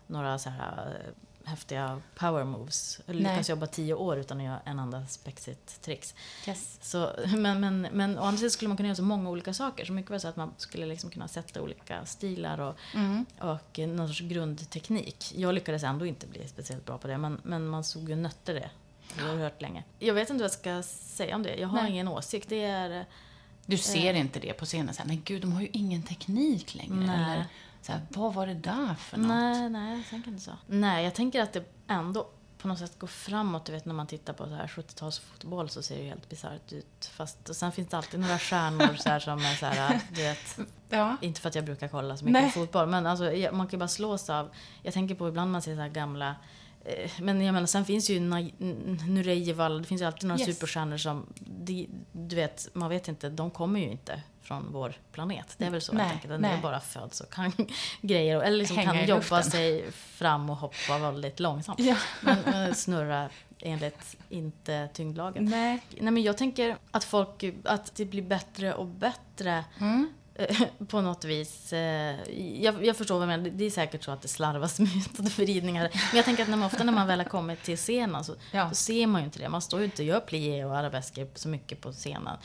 [0.07, 1.13] några så här äh,
[1.47, 3.01] häftiga power moves.
[3.07, 6.15] Jag lyckas jobba tio år utan att göra en anda spexigt tricks.
[6.47, 6.79] Yes.
[6.83, 9.85] Så, men, men, men å andra sidan skulle man kunna göra så många olika saker.
[9.85, 12.75] Så mycket var så att man skulle liksom kunna sätta olika stilar och,
[13.39, 15.33] och eh, någon sorts grundteknik.
[15.37, 18.55] Jag lyckades ändå inte bli speciellt bra på det, men, men man såg ju nötter
[18.55, 18.71] det.
[19.19, 19.85] Oerhört länge.
[19.99, 21.57] Jag vet inte vad jag ska säga om det.
[21.57, 21.91] Jag har Nej.
[21.91, 22.49] ingen åsikt.
[22.49, 23.01] Det är...
[23.01, 23.05] eh,
[23.67, 26.75] Du ser inte det på scenen så här, men gud, de har ju ingen teknik
[26.75, 26.95] längre.
[26.95, 27.15] Nej.
[27.33, 27.45] Eller
[27.83, 29.29] så här, vad var det där för något?
[29.29, 30.53] Nej, nej, jag tänker inte så.
[30.67, 33.65] Nej, jag tänker att det ändå på något sätt går framåt.
[33.65, 36.73] Du vet när man tittar på så här 70-talsfotboll så ser det ju helt bisarrt
[36.73, 37.11] ut.
[37.17, 40.23] Fast och sen finns det alltid några stjärnor så här som är så här, du
[40.23, 40.59] vet.
[40.89, 41.17] Ja.
[41.21, 42.51] Inte för att jag brukar kolla så mycket Nej.
[42.51, 44.51] fotboll, men alltså, man kan ju bara slås av...
[44.83, 46.35] Jag tänker på ibland man ser så här gamla eh,
[47.21, 48.21] men jag menar, sen finns ju
[49.09, 50.55] Nurejeval, det finns ju alltid några Yes.
[50.55, 55.55] superstjärnor som, de, du vet, man vet inte, de kommer ju inte från vår planet.
[55.59, 56.31] Det är väl så Nej, helt enkelt.
[56.33, 56.55] Den nej.
[56.59, 57.53] är bara föds och kan
[58.01, 61.81] grejer, eller liksom Hänga kan jobba sig fram och hoppa väldigt långsamt.
[61.81, 61.97] Ja.
[62.21, 63.29] Men, men snurra
[63.61, 65.45] enligt inte tyngdlagen.
[65.45, 65.83] Nej.
[66.01, 70.13] Nej men jag tänker att folk, att det blir bättre och bättre Mm.
[70.89, 71.73] på något vis.
[71.73, 72.17] eh,
[72.63, 73.51] Jag, jag förstår vad du menar.
[73.51, 74.79] Det är säkert så att det slarvas
[75.19, 75.83] med vridningar.
[75.93, 78.35] Men jag tänker att när man, ofta när man väl har kommit till scenen så,
[78.53, 78.69] Ja.
[78.69, 79.49] så ser man ju inte det.
[79.49, 82.37] Man står ju inte och gör plié och arabesker så mycket på scenen.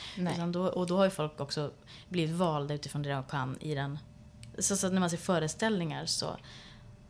[0.52, 1.70] Då, och då har ju folk också
[2.08, 3.98] blivit valda utifrån det de kan i den.
[4.58, 6.36] Så, så att när man ser föreställningar så,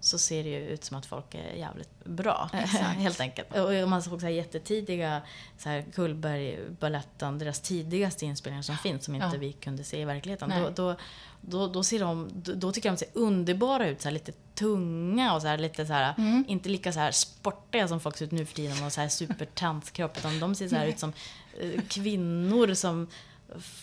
[0.05, 2.51] så ser det ju ut som att folk är jävligt bra.
[2.99, 3.57] Helt enkelt.
[3.57, 5.23] Och man såg så här jättetidiga,
[5.59, 9.39] så här Cullberg-baletten, deras tidigaste inspelningar som finns, som inte Ja.
[9.41, 10.49] vi kunde se i verkligheten.
[10.49, 10.63] Nej.
[10.63, 10.97] Då, då,
[11.41, 14.33] då, då, ser de, då, då tycker jag de ser underbara ut, så här lite
[14.55, 16.45] tunga och så här, lite så här, Mm.
[16.49, 19.09] inte lika så här sportiga som folk ser ut nu för tiden och så här
[19.09, 21.13] supertantskropp, utan de ser så här ut som
[21.61, 23.09] eh, kvinnor som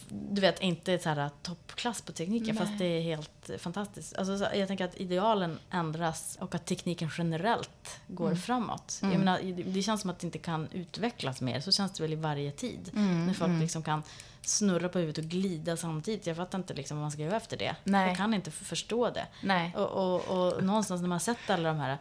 [0.09, 2.65] du vet, inte så här toppklass på tekniken, Nej.
[2.65, 4.15] fast det är helt fantastiskt.
[4.17, 8.37] Alltså, så- jag tänker att idealen ändras och att tekniken generellt går Mm.
[8.37, 8.99] framåt.
[9.01, 9.13] Mm.
[9.13, 11.59] Jag menar, det- känns som att det inte kan utvecklas mer.
[11.59, 12.91] Så känns det väl i varje tid.
[12.95, 13.61] Mm, När folk mm.
[13.61, 14.03] liksom kan
[14.41, 16.27] snurra på huvudet och glida samtidigt.
[16.27, 17.75] Jag fattar inte liksom vad man ska göra efter det.
[17.83, 18.07] Nej.
[18.07, 19.27] Jag kan inte förstå det.
[19.43, 19.73] Nej.
[19.75, 21.97] Och, och, och någonstans när man har sett alla de här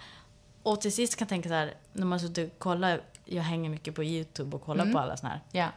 [0.63, 3.71] och till sist kan jag tänka så här, när man suttit och kollar, jag hänger
[3.71, 4.95] mycket på YouTube och kollar Mm.
[4.95, 5.69] på alla såna här Ja.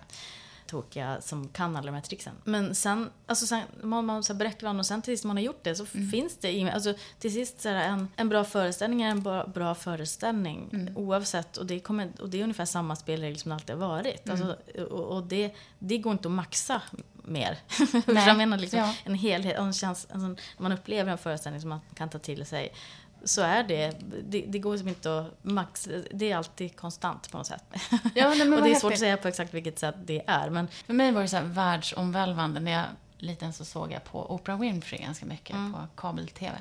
[0.72, 2.34] Tokiga som kan alla de här tricksen.
[2.44, 5.44] Men sen, alltså sen man, man så här varandra och sen till sist man har
[5.44, 8.44] gjort det så finns det i alltså till sist så är det en, en bra
[8.44, 12.96] föreställning är en bra, bra föreställning oavsett och det, kommer, och det är ungefär samma
[12.96, 14.30] spelregel som det alltid har varit.
[14.30, 14.56] Alltså,
[14.90, 16.82] och och det, det går inte att maxa
[17.24, 17.58] mer.
[18.08, 18.96] Jag menar liksom Ja.
[19.04, 22.74] en helhet, en chans, när man upplever en föreställning som man kan ta till sig
[23.24, 27.38] så är det, det, det går liksom inte att max, det är alltid konstant på
[27.38, 27.64] något sätt.
[28.16, 30.50] Ja, nej, men och det är svårt att säga på exakt vilket sätt det är.
[30.50, 32.60] Men För mig var det så här världsomvälvande.
[32.60, 32.86] När jag
[33.18, 35.74] liten så såg jag på Oprah Winfrey ganska mycket Mm.
[35.74, 36.58] på kabel-tv.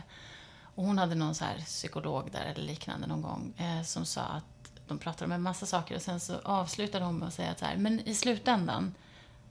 [0.75, 4.21] Och hon hade någon så här psykolog där eller liknande någon gång eh, som sa
[4.23, 4.45] att
[4.89, 7.59] de pratade om en massa saker och sen så avslutade hon med att säga att
[7.59, 8.95] så här, men i slutändan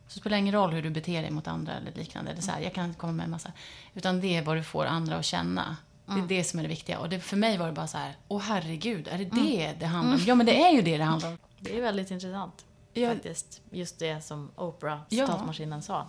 [0.08, 2.32] så spelar det ingen roll hur du beter dig mot andra eller liknande.
[2.32, 3.52] Eller så här, jag kan komma med en massa.
[3.94, 5.78] Utan det är vad du får andra att känna.
[6.16, 7.00] Det är det som är det viktiga.
[7.00, 9.86] Och det, för mig var det bara så här, åh herregud, är det det det
[9.86, 10.22] handlar om?
[10.28, 11.38] Ja, men det är ju det det handlar om.
[11.60, 13.10] Det är väldigt intressant Ja.
[13.10, 13.62] faktiskt.
[13.72, 15.28] Just det som Oprah, Ja.
[15.28, 16.08] citatmaskinen, sa.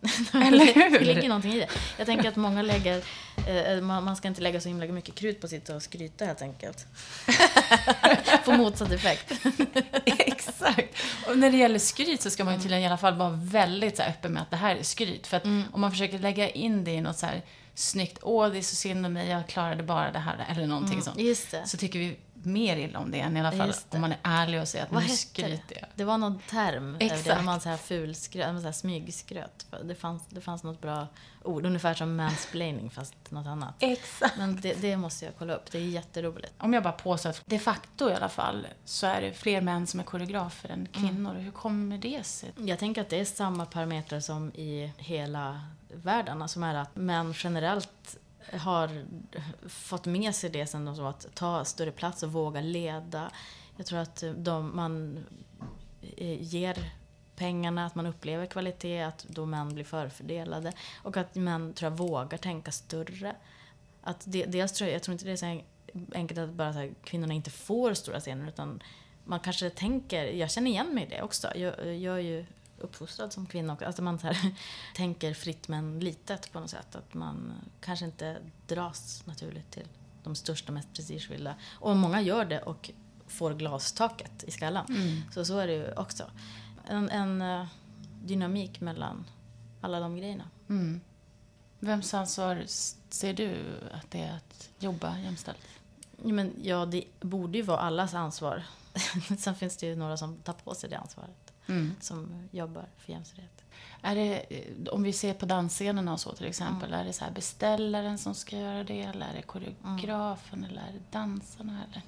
[0.34, 0.98] Eller hur?
[0.98, 1.68] Det ligger någonting i det.
[1.96, 3.02] Jag tänker att många lägger,
[3.48, 6.24] eh, man, man ska inte lägga så himla mycket krut på att sitta och skryta
[6.24, 6.86] helt enkelt.
[8.44, 9.32] Få motsatt effekt.
[10.04, 10.94] Exakt.
[11.28, 13.96] Och när det gäller skryt så ska man ju tydligen i alla fall vara väldigt
[13.96, 15.26] så här öppen med att det här är skryt.
[15.26, 17.42] För att om man försöker lägga in det i något så här
[17.78, 21.02] snyggt, åh det är så synd om mig, jag klarade bara det här, eller någonting
[21.02, 21.18] sånt.
[21.18, 21.66] Just det.
[21.66, 24.60] Så tycker vi mer illa om det än i alla fall om man är ärlig
[24.60, 25.80] och säger att Vad nu skryter det?
[25.80, 25.88] jag.
[25.94, 26.96] Det var någon term.
[26.98, 29.66] Det, när man så här fulskröt, så här smygskröt.
[29.84, 31.06] Det fanns, det fanns något bra
[31.44, 33.74] ord, ungefär som mansplaining fast något annat.
[33.78, 34.38] Exakt.
[34.38, 36.52] Men det, det måste jag kolla upp, det är jätteroligt.
[36.58, 39.86] Om jag bara påstår att de facto i alla fall så är det fler män
[39.86, 41.34] som är koreografer än kvinnor.
[41.34, 42.52] Hur kommer det sig?
[42.56, 46.42] Jag tänker att det är samma parametrar som i hela världen.
[46.42, 48.18] Alltså som är att män generellt
[48.52, 49.04] har
[49.68, 53.30] fått med sig det sen de som att ta större plats och våga leda.
[53.76, 55.24] Jag tror att de, man
[56.16, 56.92] eh, ger
[57.36, 60.72] pengarna, att man upplever kvalitet, att då män blir förfördelade.
[61.02, 63.36] Och att män, tror jag, vågar tänka större.
[64.02, 65.62] Att det, dels tror jag, jag tror inte det är så
[66.14, 68.82] enkelt att bara så här, kvinnorna inte får stora scener, utan
[69.24, 71.56] man kanske tänker, jag känner igen mig i det också.
[71.56, 72.46] Jag, jag är ju
[72.80, 73.84] uppfostrad som kvinna också.
[73.84, 74.54] Alltså man så här,
[74.94, 76.96] tänker fritt men litet på något sätt.
[76.96, 78.36] Att man kanske inte
[78.66, 79.86] dras naturligt till
[80.22, 81.54] de största, mest prestigefyllda.
[81.80, 82.90] Och många gör det och
[83.26, 84.86] får glastaket i skallen.
[85.34, 86.30] Så så är det ju också.
[86.86, 87.66] En, en eh,
[88.24, 89.26] dynamik mellan
[89.80, 90.44] alla de grejerna.
[90.68, 91.00] Mm.
[91.78, 92.64] Vems ansvar
[93.08, 95.68] ser du att det är att jobba jämställt?
[96.22, 98.62] Ja, men, ja, det borde ju vara allas ansvar.
[99.38, 101.47] Sen finns det ju några som tar på sig det ansvaret.
[101.68, 101.94] Mm.
[102.00, 103.64] Som jobbar för jämställdhet.
[104.02, 107.24] Är det, eh, om vi ser på dansscenerna och så till exempel, är det så
[107.34, 109.02] beställaren som ska göra det?
[109.02, 110.64] Eller är det koreografen?
[110.64, 111.80] Eller är det dansarna?
[111.90, 112.02] Eller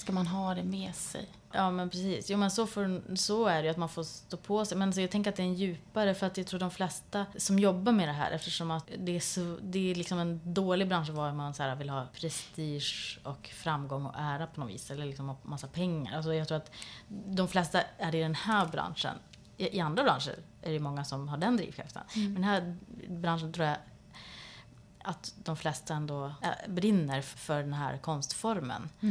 [0.00, 1.28] ska man ha det med sig?
[1.52, 2.30] Ja men precis.
[2.30, 4.78] Jo men så, får, så är det ju att man får stå på sig.
[4.78, 7.26] Men så jag tänker att det är en djupare för att jag tror de flesta
[7.36, 10.88] som jobbar med det här eftersom att det är, så, det är liksom en dålig
[10.88, 14.90] bransch var man så här vill ha prestige och framgång och ära på något vis.
[14.90, 16.16] Eller liksom massa pengar.
[16.16, 16.72] Alltså jag tror att
[17.08, 19.14] de flesta är i den här branschen.
[19.56, 22.02] I, i andra branscher är det många som har den drivkraften.
[22.14, 22.76] Men den här
[23.08, 23.76] branschen tror jag
[25.04, 28.88] att de flesta ändå äh, brinner för den här konstformen.
[29.00, 29.08] Eh,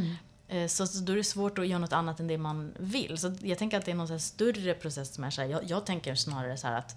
[0.50, 3.18] Eh, så, då är det svårt att göra något annat än det man vill.
[3.18, 5.48] Så jag tänker att det är någon så här större process som är så här,
[5.48, 6.96] jag, jag tänker snarare så här att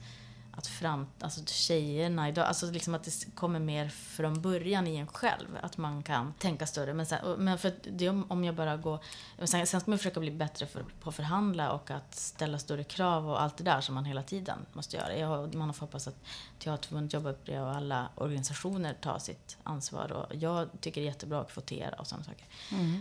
[0.55, 5.07] att fram, alltså tjejerna idag, alltså liksom att det kommer mer från början i en
[5.07, 5.57] själv.
[5.61, 6.93] Att man kan tänka större.
[6.93, 8.99] Men, sen, men för det om, om jag bara går...
[9.37, 12.83] Sen, sen ska man försöka bli bättre för, på att förhandla och att ställa större
[12.83, 15.17] krav och allt det där som man hela tiden måste göra.
[15.17, 16.17] Jag, man har hoppas att
[16.59, 20.11] Teaterförbundet jobbar upp det och alla organisationer tar sitt ansvar.
[20.11, 22.47] Och jag tycker det är jättebra att kvotera och sådana saker.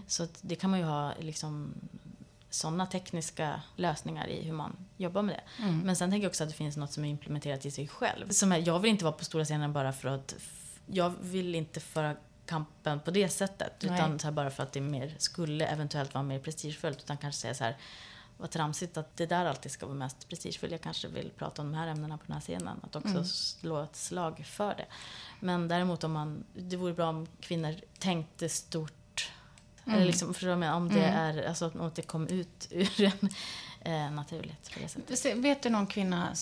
[0.06, 1.74] Så att det kan man ju ha liksom
[2.54, 5.62] sådana tekniska lösningar i hur man jobbar med det.
[5.84, 8.28] Men sen tänker jag också att det finns något som är implementerat i sig själv.
[8.28, 10.34] Som är, jag vill inte vara på stora scenen bara för att...
[10.86, 13.72] Jag vill inte föra kampen på det sättet.
[13.82, 13.94] Nej.
[13.94, 16.98] Utan så bara för att det mer, skulle eventuellt vara mer prestigefullt.
[16.98, 17.76] Utan kanske säga så här,
[18.36, 20.72] vad tramsigt att det där alltid ska vara mest prestigefullt.
[20.72, 22.80] Jag kanske vill prata om de här ämnena på den här scenen.
[22.82, 24.86] Att också slå ett slag för det.
[25.40, 28.92] Men däremot om man, det vore bra om kvinnor tänkte stort
[29.86, 30.76] eller liksom, förstår du vad jag menar?
[30.76, 33.28] Om det är, alltså att det kom ut ur en
[34.06, 35.36] eh, naturligt på det sättet.
[35.36, 36.34] Vet du någon kvinna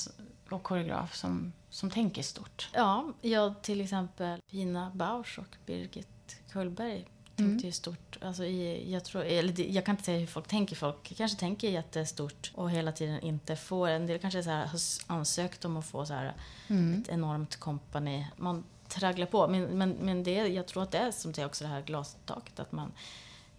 [0.50, 2.68] och koreograf som, som tänker stort?
[2.74, 7.50] Ja, jag till exempel Pina Bausch och Birgit Kullberg Mm.
[7.52, 8.18] tänkte ju stort.
[8.22, 10.76] Alltså i, jag, tror, eller jag kan inte säga hur folk tänker.
[10.76, 13.88] Folk kanske tänker jättestort och hela tiden inte får.
[13.88, 16.34] En del kanske så här, har ansökt om att få så här,
[16.68, 17.00] Mm.
[17.02, 18.26] ett enormt kompani.
[18.36, 19.48] Man tragglar på.
[19.48, 21.82] Men, men, men det, jag tror att det är som det är också det här
[21.82, 22.60] glastaket.
[22.60, 22.92] Att man,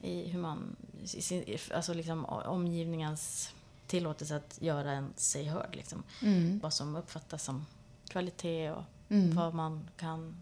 [0.04, 3.54] i hur man, i sin, alltså liksom omgivningens
[3.88, 5.76] tillåtelse att göra en sig hörd.
[5.76, 6.04] Liksom.
[6.22, 6.60] Mm.
[6.64, 7.66] Vad som uppfattas som
[8.10, 9.36] kvalitet och Mm.
[9.36, 10.36] vad man kan...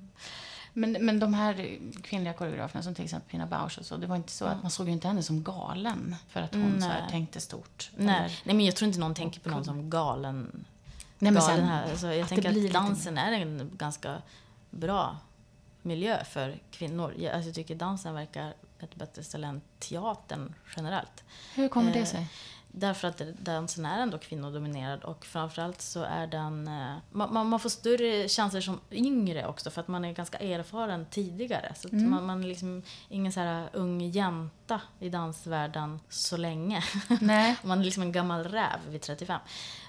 [0.74, 4.16] Men, men de här kvinnliga koreograferna som till exempel Pina Bausch och så, det var
[4.16, 7.40] inte så att man såg ju inte henne som galen för att hon så tänkte
[7.42, 7.92] stort.
[7.98, 10.66] Nej, Eller- nej, men jag tror inte någon tänker på någon som galen.
[11.20, 11.92] Nej, men galen sen, här.
[11.92, 14.22] Alltså, jag att tänker att lite- dansen är en ganska
[14.70, 15.18] bra
[15.82, 17.14] miljö för kvinnor.
[17.18, 21.24] Jag, alltså, jag tycker dansen verkar ett bättre ställe än teatern generellt.
[21.56, 22.28] hur kommer det eh, sig?
[22.72, 26.68] Därför att dansen är ändå kvinnodominerad och framförallt så är den...
[26.68, 31.06] eh, Man, man, får större chanser som yngre också för att man är ganska erfaren
[31.06, 31.74] tidigare.
[31.76, 32.10] Så Mm.
[32.12, 36.84] man, man är liksom ingen så här ung jänta i dansvärlden så länge.
[37.22, 37.56] Nej.
[37.64, 39.40] Man är liksom en gammal räv vid 35.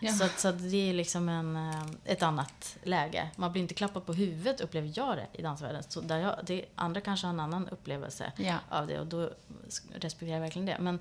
[0.01, 0.13] Ja.
[0.13, 3.31] Så, så det är liksom en, eh, ett annat läge.
[3.37, 5.83] Man blir inte klappad på huvudet upplever jag det i dansvärlden.
[5.89, 8.57] Så där jag, det, andra kanske har en annan upplevelse Ja.
[8.69, 9.31] av det och då
[9.95, 10.77] respekterar jag verkligen det.
[10.81, 10.99] Men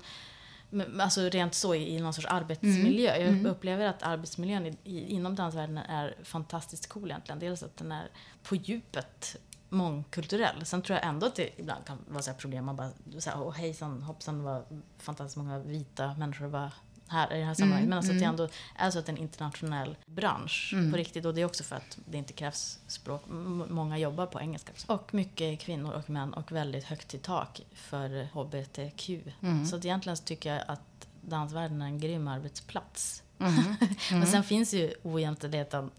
[1.00, 3.10] alltså rent så i, någon sorts arbetsmiljö.
[3.10, 3.44] Mm.
[3.44, 7.38] Jag upplever att arbetsmiljön i, i, inom dansvärlden är fantastiskt cool egentligen.
[7.38, 8.08] Dels att den är
[8.42, 9.36] på djupet
[9.68, 10.66] mångkulturell.
[10.66, 12.64] Sen tror jag ändå att det ibland kan vara så här problem.
[12.64, 14.64] Man bara, så här, åh hejsan hoppsan, var
[14.98, 16.72] fantastiskt många vita människor bara
[17.10, 17.88] här i det här sammanhanget.
[17.88, 21.24] Men alltså att det ändå är så att det är en internationell bransch på riktigt.
[21.24, 23.22] Och det är också för att det inte krävs språk.
[23.68, 24.92] Många jobbar på engelska också.
[24.92, 29.10] Och mycket kvinnor och män och väldigt högt i tak för HBTQ.
[29.70, 33.22] Så att egentligen så tycker jag att dansvärlden är en grym arbetsplats.
[33.38, 33.74] Mm.
[34.10, 35.90] Men sen finns ju ojämställdheten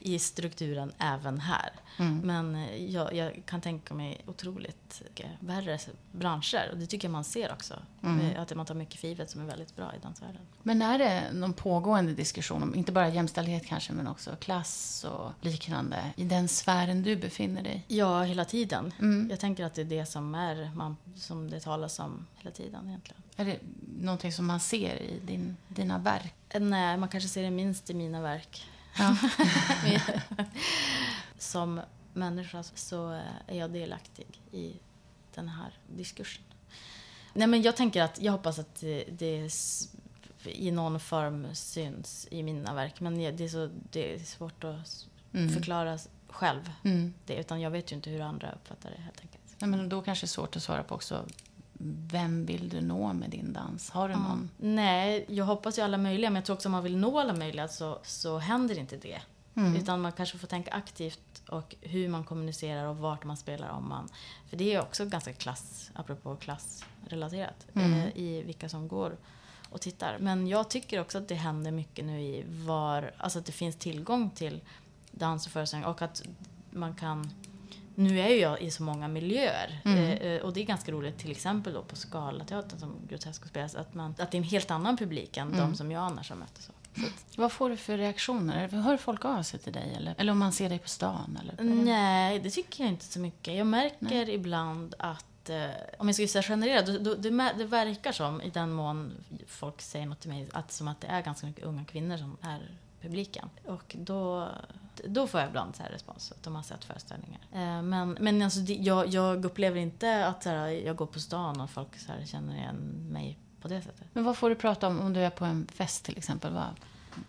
[0.00, 1.70] i strukturen även här.
[1.98, 2.18] Mm.
[2.18, 5.02] Men eh, jag, jag kan tänka mig otroligt
[5.40, 5.78] värre
[6.12, 6.68] branscher.
[6.72, 7.74] Och det tycker jag man ser också.
[8.02, 8.40] Mm.
[8.40, 10.40] Att man tar mycket för givet som är väldigt bra i dansvärlden.
[10.62, 15.32] Men är det någon pågående diskussion om, inte bara jämställdhet kanske, men också klass och
[15.40, 17.84] liknande i den sfären du befinner dig?
[17.88, 18.92] Ja, hela tiden.
[18.98, 19.30] Mm.
[19.30, 22.88] Jag tänker att det är det som, är, man, som det talas om hela tiden
[22.88, 23.22] egentligen.
[23.36, 23.58] Är det
[24.00, 26.34] någonting som man ser i din, dina verk?
[26.48, 28.66] Eh, Nej, man kanske ser det minst i mina verk.
[28.98, 29.16] Ja.
[31.38, 31.80] som
[32.12, 34.72] människa så eh, är jag delaktig i
[35.34, 36.42] den här diskursen.
[37.34, 39.50] Nej, men jag tänker att jag hoppas att det, det
[40.44, 43.00] i någon form syns i mina verk.
[43.00, 45.48] Men det är, så, det är svårt att Mm.
[45.54, 47.14] förklara själv Mm.
[47.26, 47.34] det.
[47.36, 49.42] Utan jag vet ju inte hur andra uppfattar det helt enkelt.
[49.58, 51.24] Nej, men då kanske det är svårt att svara på också.
[52.12, 53.90] Vem vill du nå med din dans?
[53.90, 54.50] Har du någon?
[54.58, 56.30] Nej, jag hoppas ju alla möjliga.
[56.30, 59.20] Men jag tror också om man vill nå alla möjliga så, så händer inte det.
[59.54, 59.76] Mm.
[59.76, 63.88] Utan man kanske får tänka aktivt och hur man kommunicerar och vart man spelar om
[63.88, 64.08] man...
[64.48, 67.92] För det är också ganska klass, apropå klassrelaterat, Mm.
[67.92, 69.16] eh, i vilka som går
[69.70, 70.16] och tittar.
[70.20, 73.10] Men jag tycker också att det händer mycket nu i var...
[73.18, 74.60] Alltså att det finns tillgång till
[75.10, 76.22] dans och föreställningar och att
[76.70, 77.30] man kan...
[77.94, 79.98] Nu är ju jag i så många miljöer Mm.
[79.98, 83.74] eh, eh, och det är ganska roligt till exempel då på Scalateatern som Grotesco spelas
[83.74, 85.60] att, man, att det är en helt annan publik än Mm.
[85.60, 86.58] de som jag annars har mött.
[86.58, 86.72] Och så.
[87.36, 88.68] Vad får du för reaktioner?
[88.68, 89.94] Hör folk av sig till dig?
[89.96, 91.38] Eller, eller om man ser dig på stan?
[91.42, 91.64] Eller?
[91.64, 93.54] Nej, det tycker jag inte så mycket.
[93.54, 95.66] Jag märker ibland att, eh,
[95.98, 99.12] om jag ska säga generellt, då, då, det, det verkar som, i den mån
[99.46, 102.36] folk säger något till mig, att, som att det är ganska mycket unga kvinnor som
[102.42, 103.50] är publiken.
[103.64, 104.48] Och då
[105.04, 107.40] då får jag ibland så här respons, att de har sett föreställningar.
[107.52, 111.20] Eh, men men alltså, det, jag, jag upplever inte att så här, jag går på
[111.20, 112.76] stan och folk så här, känner igen
[113.12, 114.04] mig på det sättet.
[114.12, 116.52] Men vad får du prata om om du är på en fest till exempel?
[116.52, 116.80] Vad,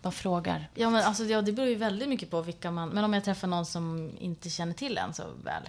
[0.02, 0.70] vad frågar?
[0.76, 2.90] Ja, men alltså, ja, det beror ju väldigt mycket på vilka man...
[2.90, 5.64] Men om jag träffar någon som inte känner till en så väl.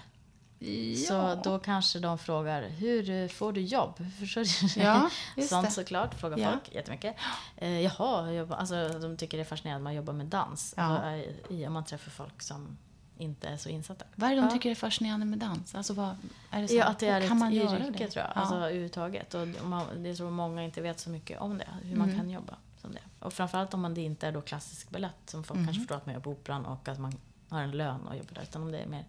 [1.08, 3.94] Så då kanske de frågar, hur får du jobb?
[3.98, 4.84] Hur försörjer du dig?
[4.84, 5.10] Ja,
[5.48, 5.72] Sånt det.
[5.72, 6.50] såklart, frågar Ja.
[6.50, 7.16] folk jättemycket.
[7.56, 10.74] Eh, jaha, jag alltså, de tycker det är fascinerande att man jobbar med dans.
[10.76, 11.12] Ja.
[11.14, 12.76] Eh, i- om man träffar folk som
[13.18, 14.04] inte är så insatta.
[14.14, 14.50] Vad är det de Ja.
[14.52, 15.74] tycker är fascinerande med dans?
[15.74, 16.16] Alltså vad,
[16.50, 18.10] är det så Ja, att det är kan ett man göra yrke det?
[18.10, 18.32] tror jag.
[18.34, 18.40] Ja.
[18.40, 19.34] Alltså överhuvudtaget.
[19.34, 21.68] Och man, det är så många inte vet så mycket om det.
[21.82, 22.20] Hur man Mm.
[22.20, 23.00] kan jobba som det.
[23.20, 25.66] Och framförallt om man det inte är då klassisk ballett som folk Mm.
[25.66, 27.12] kanske förstår att man gör på Operan och att man
[27.48, 28.42] har en lön och jobbar där.
[28.42, 29.04] Utan om det är mer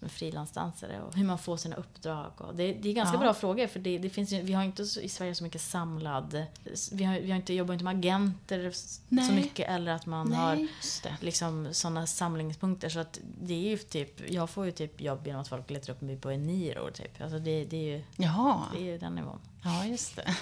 [0.00, 2.32] som en frilansdansare och hur man får sina uppdrag.
[2.36, 3.20] Och det, det är ganska Ja.
[3.20, 5.60] bra frågor för det, det finns ju, vi har inte så, i Sverige så mycket
[5.60, 6.44] samlad...
[6.92, 9.32] Vi, har, vi har inte, jobbar inte med agenter s- så Nej.
[9.34, 10.68] mycket eller att man har Nej,
[11.02, 11.16] det.
[11.20, 12.88] liksom sådana samlingspunkter.
[12.88, 15.92] Så att det är ju typ, jag får ju typ jobb genom att folk letar
[15.92, 17.20] upp mig på Eniro typ.
[17.22, 18.62] Alltså det, det, är ju, Jaha.
[18.72, 19.38] det är ju den nivån.
[19.64, 20.36] Ja, just det.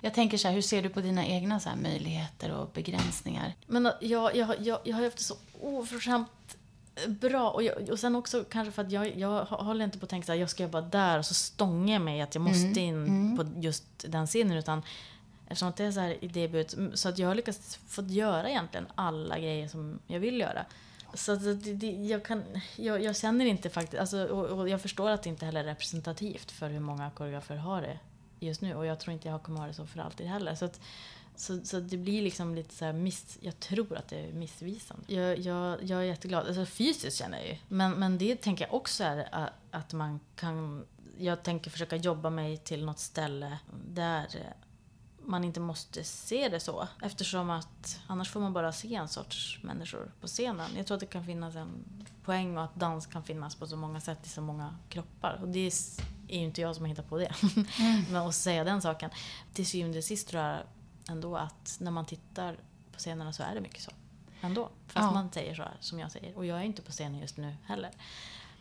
[0.00, 3.54] Jag tänker så här, hur ser du på dina egna så möjligheter och begränsningar?
[3.66, 6.56] Men jag, jag, jag, jag har haft det så oförskämt
[7.08, 7.50] bra.
[7.50, 10.32] Och, jag, och sen också kanske för att jag, jag håller inte på att tänka
[10.32, 13.60] här, jag ska jobba där och så stångar jag mig att jag måste in på
[13.60, 14.56] just den scenen.
[14.56, 14.82] Utan
[15.46, 18.86] eftersom att det är så här idéburet, så att jag har lyckats fått göra egentligen
[18.94, 20.64] alla grejer som jag vill göra.
[21.14, 22.44] Så att det, det, jag, kan,
[22.76, 25.64] jag, jag känner inte faktiskt, alltså, och, och jag förstår att det inte heller är
[25.64, 27.98] representativt för hur många koreografer har det
[28.40, 28.74] just nu.
[28.74, 30.54] Och jag tror inte jag kommer ha det så för alltid heller.
[30.54, 30.80] Så att,
[31.36, 33.38] så, så det blir liksom lite så här miss...
[33.40, 35.14] Jag tror att det är missvisande.
[35.14, 36.46] Jag, jag, jag är jätteglad.
[36.46, 37.56] Alltså fysiskt känner jag ju.
[37.68, 40.84] Men, men det tänker jag också är a- att man kan...
[41.18, 44.26] Jag tänker försöka jobba mig till något ställe där
[45.26, 46.88] man inte måste se det så.
[47.02, 50.70] Eftersom att annars får man bara se en sorts människor på scenen.
[50.76, 51.84] Jag tror att det kan finnas en
[52.24, 55.38] poäng och att dans kan finnas på så många sätt i så många kroppar.
[55.42, 55.72] Och det är
[56.28, 57.34] ju inte jag som har hittat på det.
[58.10, 59.10] Men att säga den saken.
[59.52, 60.58] Till syvende och sist tror jag
[61.08, 62.56] ändå att när man tittar
[62.92, 63.90] på scenerna så är det mycket så.
[64.40, 64.68] Ändå.
[64.86, 65.12] Fast Ja.
[65.12, 66.36] man säger så här som jag säger.
[66.36, 67.90] Och jag är inte på scenen just nu heller.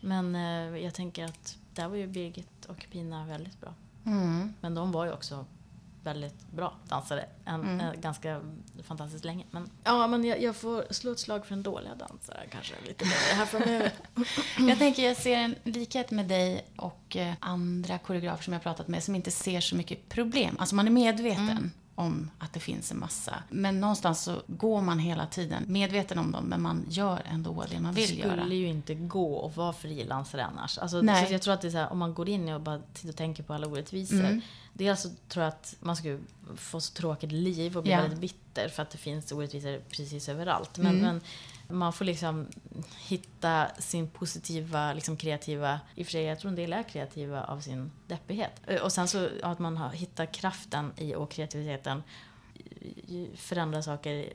[0.02, 3.74] Men eh, jag tänker att där var ju Birgit och Pina väldigt bra.
[4.06, 4.54] Mm.
[4.62, 5.46] Men de var ju också
[6.04, 7.26] väldigt bra dansare.
[7.46, 7.80] En, Mm.
[7.80, 8.42] eh, ganska
[8.84, 9.46] fantastiskt länge.
[9.52, 13.06] Men, ja, men jag, jag får slå ett slag för en dåliga dansare kanske lite
[13.06, 13.92] mer här framöver.
[14.70, 18.64] Jag tänker, jag ser en likhet med dig och eh, andra koreografer som jag har
[18.64, 20.56] pratat med som inte ser så mycket problem.
[20.60, 21.72] Alltså man är medveten Mm.
[21.96, 23.44] Om att det finns en massa.
[23.50, 27.80] Men någonstans så går man hela tiden medveten om dem, men man gör ändå det
[27.80, 28.46] man Det vill skulle göra.
[28.48, 30.78] ju inte gå att vara frilansare annars.
[30.78, 31.28] Alltså, Nej.
[31.28, 33.10] så jag tror att det är så här, om man går in och bara tittar
[33.10, 34.20] och tänker på alla orättvisor.
[34.20, 34.42] Mm.
[34.74, 36.20] Dels så tror jag att man skulle
[36.56, 38.02] få så tråkigt liv och bli Ja.
[38.02, 40.78] väldigt bitter för att det finns orättvisor precis överallt.
[40.78, 41.02] Men, Mm.
[41.02, 41.22] men
[41.74, 42.48] man får liksom
[42.98, 47.44] hitta sin positiva, liksom kreativa, i och för sig jag tror en del är kreativa
[47.44, 48.62] av sin deppighet.
[48.68, 52.04] Eh, Och sen så att man hittar kraften i och kreativiteten
[53.36, 54.34] förändra saker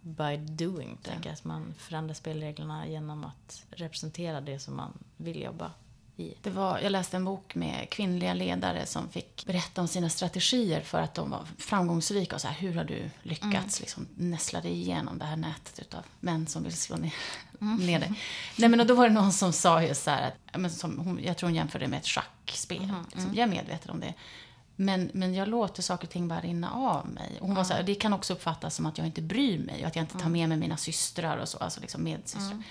[0.00, 1.34] by doing, tänker jag.
[1.34, 5.70] Att man förändrar spelreglerna genom att representera det som man vill jobba
[6.20, 6.34] i.
[6.42, 10.80] Det var, jag läste en bok med kvinnliga ledare som fick berätta om sina strategier
[10.80, 12.34] för att de var framgångsrika.
[12.34, 16.02] Och så här, hur har du lyckats liksom, näsla dig igenom det här nätet utav
[16.20, 17.14] män som vill slå ner,
[17.58, 18.12] ner dig?
[18.56, 20.98] Nej, men och då var det någon som sa just så här, att, men som,
[20.98, 22.92] hon, jag tror hon jämförde det med ett schackspel.
[23.12, 23.34] Liksom.
[23.34, 24.14] Jag är medveten om det.
[24.76, 27.38] Men, men jag låter saker och ting bara rinna av mig.
[27.40, 29.80] Och hon var så här, det kan också uppfattas som att jag inte bryr mig
[29.80, 32.62] och att jag inte tar med mig mina systrar och så, alltså liksom medsystrar.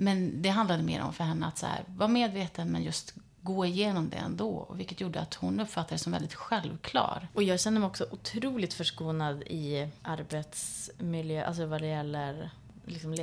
[0.00, 3.66] Men det handlade mer om för henne att så här, vara medveten men just gå
[3.66, 4.74] igenom det ändå.
[4.76, 7.28] Vilket gjorde att hon uppfattade det som väldigt självklar.
[7.34, 12.50] Och jag känner mig också otroligt förskonad i arbetsmiljö, alltså vad det gäller
[12.86, 13.14] liksom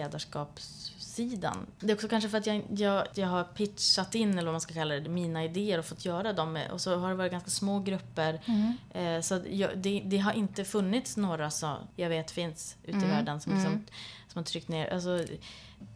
[1.17, 1.65] ledarskapssidan.
[1.79, 4.61] Det är också kanske för att jag, jag, jag har pitchat in, eller vad man
[4.61, 6.59] ska kalla det, mina idéer och fått göra dem.
[6.71, 8.41] Och så har det varit ganska små grupper.
[8.93, 13.09] Eh, så jag, det, det har inte funnits några som jag vet finns ute i
[13.09, 13.85] världen som, liksom,
[14.27, 14.93] som har tryckt ner.
[14.93, 15.25] Alltså,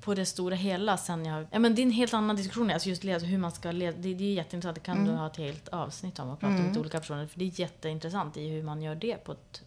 [0.01, 1.47] på det stora hela sen jag...
[1.51, 2.71] Ja, men det är en helt annan diskussion.
[2.71, 3.97] Alltså just hur man ska leda.
[3.97, 4.75] Det, det är jätteintressant.
[4.75, 7.27] Det kan du ha ett helt avsnitt om och prata med olika personer.
[7.27, 9.61] För det är jätteintressant i hur man gör det på ett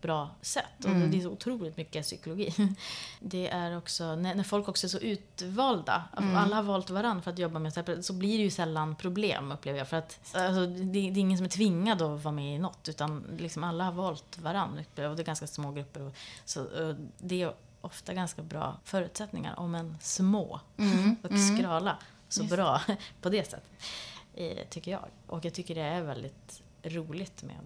[0.00, 0.84] bra sätt.
[0.84, 2.54] Och det är så otroligt mycket psykologi.
[3.20, 7.30] Det är också, när, när folk också är så utvalda, alla har valt varandra för
[7.30, 9.88] att jobba med så, så blir det ju sällan problem upplever jag.
[9.88, 12.88] För att alltså, det, det är ingen som är tvingad att vara med i något
[12.88, 14.80] utan liksom alla har valt varandra.
[14.80, 16.02] Och det är ganska små grupper.
[16.02, 20.60] Och, så, och det är ofta ganska bra förutsättningar om en små
[21.22, 21.96] och skrala
[22.28, 22.80] så bra
[23.20, 23.70] på det sättet.
[24.34, 25.04] Eh, tycker jag.
[25.26, 27.56] Och jag tycker det är väldigt roligt med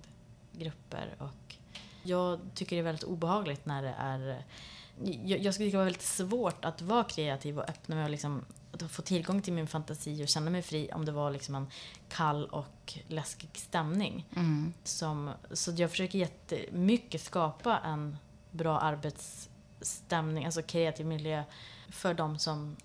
[0.52, 1.43] grupper och
[2.04, 4.44] jag tycker det är väldigt obehagligt när det är
[5.02, 8.10] jag, jag skulle tycka det var väldigt svårt att vara kreativ och öppna mig och
[8.10, 8.44] liksom
[8.88, 11.66] få tillgång till min fantasi och känna mig fri om det var liksom en
[12.08, 14.26] kall och läskig stämning.
[14.36, 14.72] Mm.
[14.84, 18.16] Som, så jag försöker jättemycket skapa en
[18.50, 21.42] bra arbetsstämning, alltså kreativ miljö
[21.88, 22.76] för de som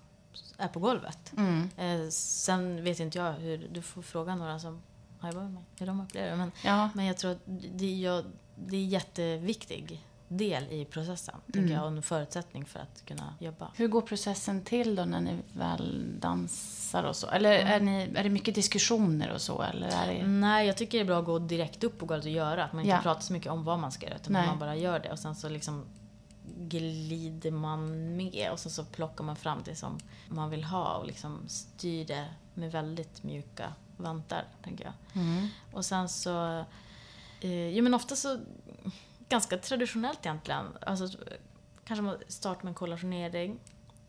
[0.57, 1.33] är på golvet.
[1.37, 1.69] Mm.
[1.77, 4.81] Eh, sen vet inte jag hur, du får fråga några som
[5.19, 6.35] har jobbat med mig, hur de upplever det.
[6.35, 6.89] Men, Ja.
[6.93, 8.25] men jag tror att det, jag,
[8.67, 13.33] det är en jätteviktig del i processen, tänker jag, och en förutsättning för att kunna
[13.39, 13.71] jobba.
[13.75, 17.27] Hur går processen till då när ni väl dansar och så?
[17.27, 19.61] Eller är, ni, är det mycket diskussioner och så?
[19.61, 20.27] Eller är det...
[20.27, 22.63] Nej, jag tycker det är bra att gå direkt upp på golvet och göra.
[22.63, 23.01] Att man inte Ja.
[23.01, 24.47] pratar så mycket om vad man ska göra, utan Nej.
[24.47, 25.11] man bara gör det.
[25.11, 25.85] Och sen så liksom
[26.57, 29.97] glider man med och sen så plockar man fram det som
[30.27, 35.23] man vill ha och liksom styr det med väldigt mjuka vantar, tänker jag.
[35.23, 35.47] Mm.
[35.73, 36.65] Och sen så...
[37.41, 38.39] Eh, jo men ofta så...
[39.29, 40.65] Ganska traditionellt egentligen.
[40.81, 41.17] Alltså,
[41.83, 43.59] kanske man startar med en kollationering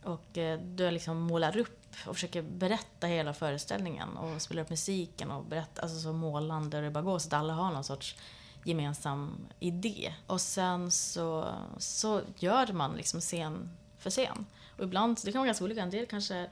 [0.03, 5.31] och eh, du liksom målar upp och försöker berätta hela föreställningen och spelar upp musiken
[5.31, 8.17] och berättar, alltså så målande och det bara går så att alla har någon sorts
[8.65, 10.15] gemensam idé.
[10.27, 14.47] Och sen så, så gör man liksom scen för scen.
[14.79, 16.51] Och ibland, det kan vara ganska olika, en del kanske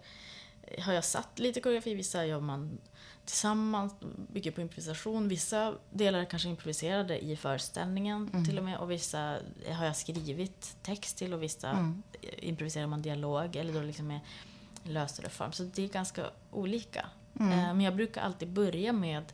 [0.79, 2.79] har jag satt lite koreografi, vissa gör man
[3.29, 3.95] tillsammans,
[4.33, 5.29] bygger på improvisation.
[5.29, 9.39] Vissa delar är kanske improviserade i föreställningen till och med och vissa
[9.72, 12.03] har jag skrivit text till och vissa Mm.
[12.39, 14.20] improviserar man dialog eller då liksom med
[14.83, 15.53] lösare form.
[15.53, 17.07] Så det är ganska olika.
[17.41, 17.53] Mm.
[17.53, 19.24] Eh, Men jag brukar alltid börja med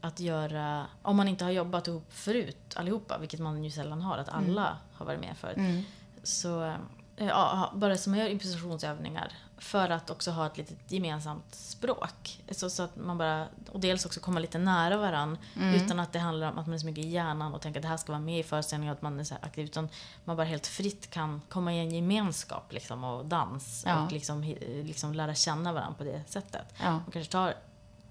[0.00, 4.18] att göra, om man inte har jobbat ihop förut allihopa, vilket man ju sällan har,
[4.18, 5.56] att alla har varit med förut.
[5.56, 5.82] Mm.
[6.22, 6.74] Så eh,
[7.16, 12.42] ja, bara som jag gör improvisationsövningar för att också ha ett litet gemensamt språk.
[12.50, 15.38] Så, så att man bara, och dels också komma lite nära varann
[15.74, 17.82] utan att det handlar om att man är så mycket i hjärnan och tänker att
[17.82, 19.64] det här ska vara med i föreställningen och att man är så aktiv.
[19.64, 19.88] Utan
[20.24, 24.04] man bara helt fritt kan komma i en gemenskap liksom, och dans Ja.
[24.04, 24.42] och liksom,
[24.82, 26.74] liksom lära känna varandra på det sättet.
[26.82, 26.90] Ja.
[26.90, 27.54] Man kanske tar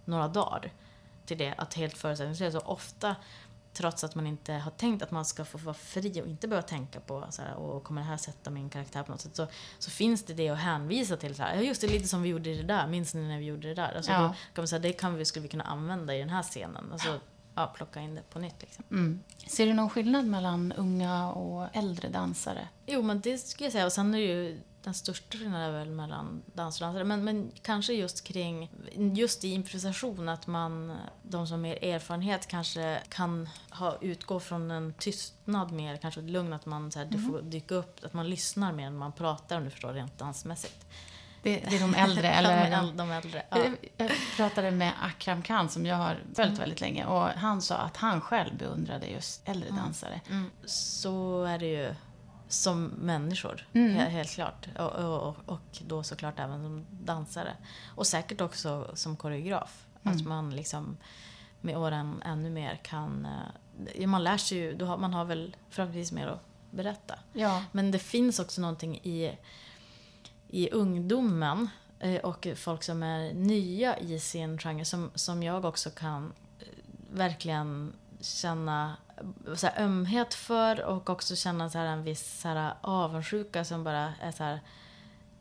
[0.06, 0.72] några dagar
[1.26, 2.58] till det, att helt förutsättningslöst.
[2.58, 3.16] Och ofta,
[3.76, 6.67] trots att man inte har tänkt att man ska få vara fri och inte behöva
[6.67, 9.47] tänka på så här, och kommer det här sätta min karaktär på något sätt, så,
[9.80, 11.36] så finns det det att hänvisa till.
[11.36, 13.67] Så här, just det, lite som vi gjorde det där, minns ni när vi gjorde
[13.67, 13.93] det där?
[13.95, 14.21] Alltså, Ja.
[14.21, 16.91] då kan man säga, det kan vi, skulle vi kunna använda i den här scenen.
[16.91, 17.19] Alltså,
[17.55, 18.61] ja, plocka in det på nytt.
[18.61, 18.84] Liksom.
[18.91, 19.19] Mm.
[19.47, 22.67] Ser du någon skillnad mellan unga och äldre dansare?
[22.86, 23.86] Jo, men det skulle jag säga.
[23.86, 27.03] Och sen är det ju den största skillnaden är väl mellan dans och dansare.
[27.03, 28.69] Men, men kanske just kring,
[29.15, 34.71] just i improvisation, att man, de som har mer erfarenhet kanske kan ha, utgå från
[34.71, 38.13] en tystnad mer, kanske ett lugn, att man så här, det får dyka upp, att
[38.13, 40.86] man lyssnar mer än man pratar, om du förstår, rent dansmässigt.
[41.43, 42.29] Det, det är de äldre?
[42.31, 42.71] eller?
[42.71, 43.43] de, de äldre.
[43.49, 43.57] Ja.
[43.97, 47.97] Jag pratade med Akram Khan som jag har följt väldigt länge och han sa att
[47.97, 50.21] han själv beundrade just äldre dansare.
[50.29, 51.95] Mm, så är det ju
[52.47, 53.97] som människor, Mm.
[53.97, 54.67] he- helt klart.
[54.79, 57.53] Och, och, och då såklart även som dansare.
[57.95, 59.85] Och säkert också som koreograf.
[60.03, 60.17] Mm.
[60.17, 60.97] Att man liksom
[61.61, 63.27] med åren ännu mer kan...
[63.95, 67.19] eh, Man lär sig ju, då har, man har väl förhoppningsvis mer att berätta.
[67.33, 67.63] Ja.
[67.71, 69.37] Men det finns också någonting i,
[70.47, 71.67] i ungdomen
[71.99, 76.67] eh, och folk som är nya i sin genre som, som jag också kan eh,
[77.13, 77.93] verkligen
[78.26, 82.73] känna eh, så här, ömhet för och också känna så här, en viss så här,
[82.82, 84.59] avundsjuka som bara är så här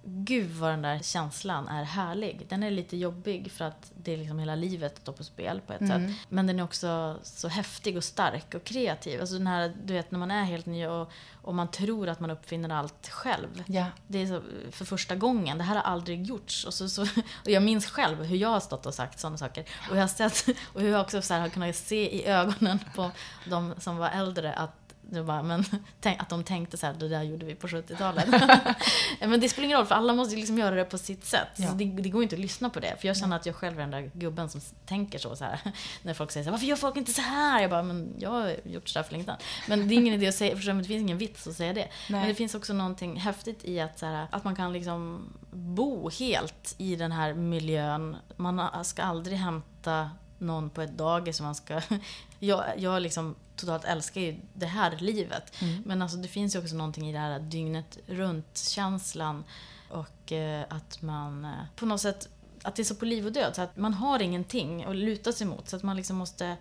[0.07, 2.46] Gud vad den där känslan är härlig.
[2.48, 5.72] Den är lite jobbig för att det är liksom hela livet står på spel på
[5.72, 6.09] ett Mm.
[6.09, 6.18] sätt.
[6.28, 9.20] Men den är också så häftig och stark och kreativ.
[9.20, 11.11] Alltså den här, du vet när man är helt ny och,
[11.42, 13.62] och man tror att man uppfinner allt själv.
[13.66, 13.86] Ja.
[14.07, 14.40] Det är så,
[14.70, 15.59] för första gången.
[15.59, 16.64] Det här har aldrig gjorts.
[16.64, 17.02] Och, så, så,
[17.44, 19.64] och jag minns själv hur jag har stått och sagt sådana saker.
[19.90, 22.78] Och jag har sett, och hur jag också så här har kunnat se i ögonen
[22.94, 23.11] på
[23.50, 25.64] de som var äldre att det bara, men,
[26.00, 28.26] tänk, att de tänkte så här, det där gjorde vi på 70-talet.
[29.20, 31.48] men det spelar ingen roll, för alla måste liksom göra det på sitt sätt.
[31.57, 31.70] Ja.
[31.70, 32.96] Det, det går inte att lyssna på det.
[33.00, 35.36] För jag känner att jag själv är den där gubben som tänker så.
[35.36, 35.61] så här,
[36.02, 37.61] när folk säger så här, varför gör folk inte så här?
[37.61, 39.36] Jag bara, men jag har gjort så här för länge sedan.
[39.68, 41.88] Men det är ingen idé att säga, för det finns ingen vits att säga det.
[42.09, 42.34] Men det Nej.
[42.34, 46.96] finns också någonting häftigt i att, så här, att man kan liksom bo helt i
[46.96, 48.16] den här miljön.
[48.36, 50.11] Man ska aldrig hämta
[50.45, 51.40] någon på ett dagis.
[51.40, 51.80] Man ska,
[52.38, 55.62] jag, jag liksom totalt älskar ju det här livet.
[55.62, 55.82] Mm.
[55.86, 59.45] Men alltså, det finns ju också någonting i det här dygnet runt-känslan.
[59.90, 62.28] Och eh, att man eh, på något sätt
[62.62, 65.32] att det är så på liv och död, så att man har ingenting att luta
[65.32, 65.68] sig mot.
[65.68, 66.57] Så att man liksom måste,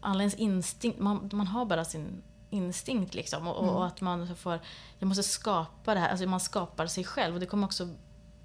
[0.00, 3.48] alla ens instinkt, man, man har bara sin instinkt liksom.
[3.48, 4.60] Och, och, och att man får,
[4.98, 7.34] jag måste skapa det här, alltså man skapar sig själv.
[7.34, 7.88] Och det kommer också,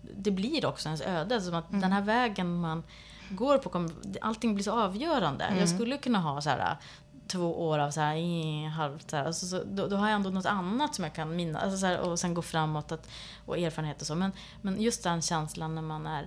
[0.01, 1.41] det blir också ens öde.
[1.41, 2.83] Som att den här vägen man
[3.29, 3.89] går på,
[4.21, 5.55] allting blir så avgörande.
[5.59, 6.77] Jag skulle kunna ha så här
[7.29, 10.29] två år av så här, halvt så här, alltså, så, då, då, har jag ändå
[10.29, 11.63] något annat som jag kan minnas.
[11.63, 13.09] Alltså, så här, och sen gå framåt att,
[13.45, 14.15] och erfarenhet och så.
[14.15, 16.23] Men, men just den känslan när man är,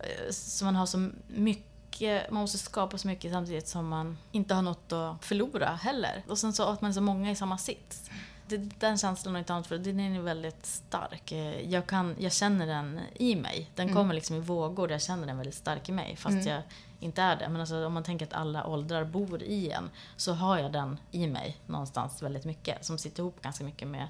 [0.00, 4.54] eh, så man har så mycket man måste skapa så mycket samtidigt som man inte
[4.54, 6.22] har något att förlora heller.
[6.28, 8.10] Och sen så att man är så många i samma sits
[8.48, 11.32] det, den känslan har inte annat för den är väldigt stark.
[11.68, 13.70] Jag, kan, jag känner den i mig.
[13.74, 13.96] Den mm.
[13.96, 16.16] kommer liksom i vågor, jag känner den väldigt stark i mig.
[16.16, 16.46] Fast mm.
[16.46, 16.62] jag
[17.00, 17.48] inte är det.
[17.48, 20.98] Men alltså, om man tänker att alla åldrar bor i en, så har jag den
[21.10, 22.84] i mig någonstans väldigt mycket.
[22.84, 24.08] Som sitter ihop ganska mycket med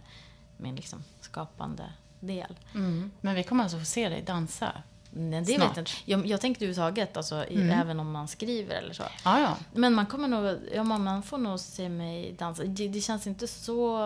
[0.57, 2.59] min liksom, skapande del.
[2.75, 3.11] Mm.
[3.21, 4.73] Men vi kommer alltså få se dig dansa
[5.19, 5.69] Nej, det Snart.
[5.69, 5.93] vet jag inte.
[6.05, 7.71] Jag, jag tänkte överhuvudtaget, alltså, mm.
[7.71, 9.03] även om man skriver eller så.
[9.25, 9.57] Ja, ja.
[9.75, 12.65] Men man kommer nog, ja, man får nog se mig dansa.
[12.65, 13.99] Det, det känns inte så...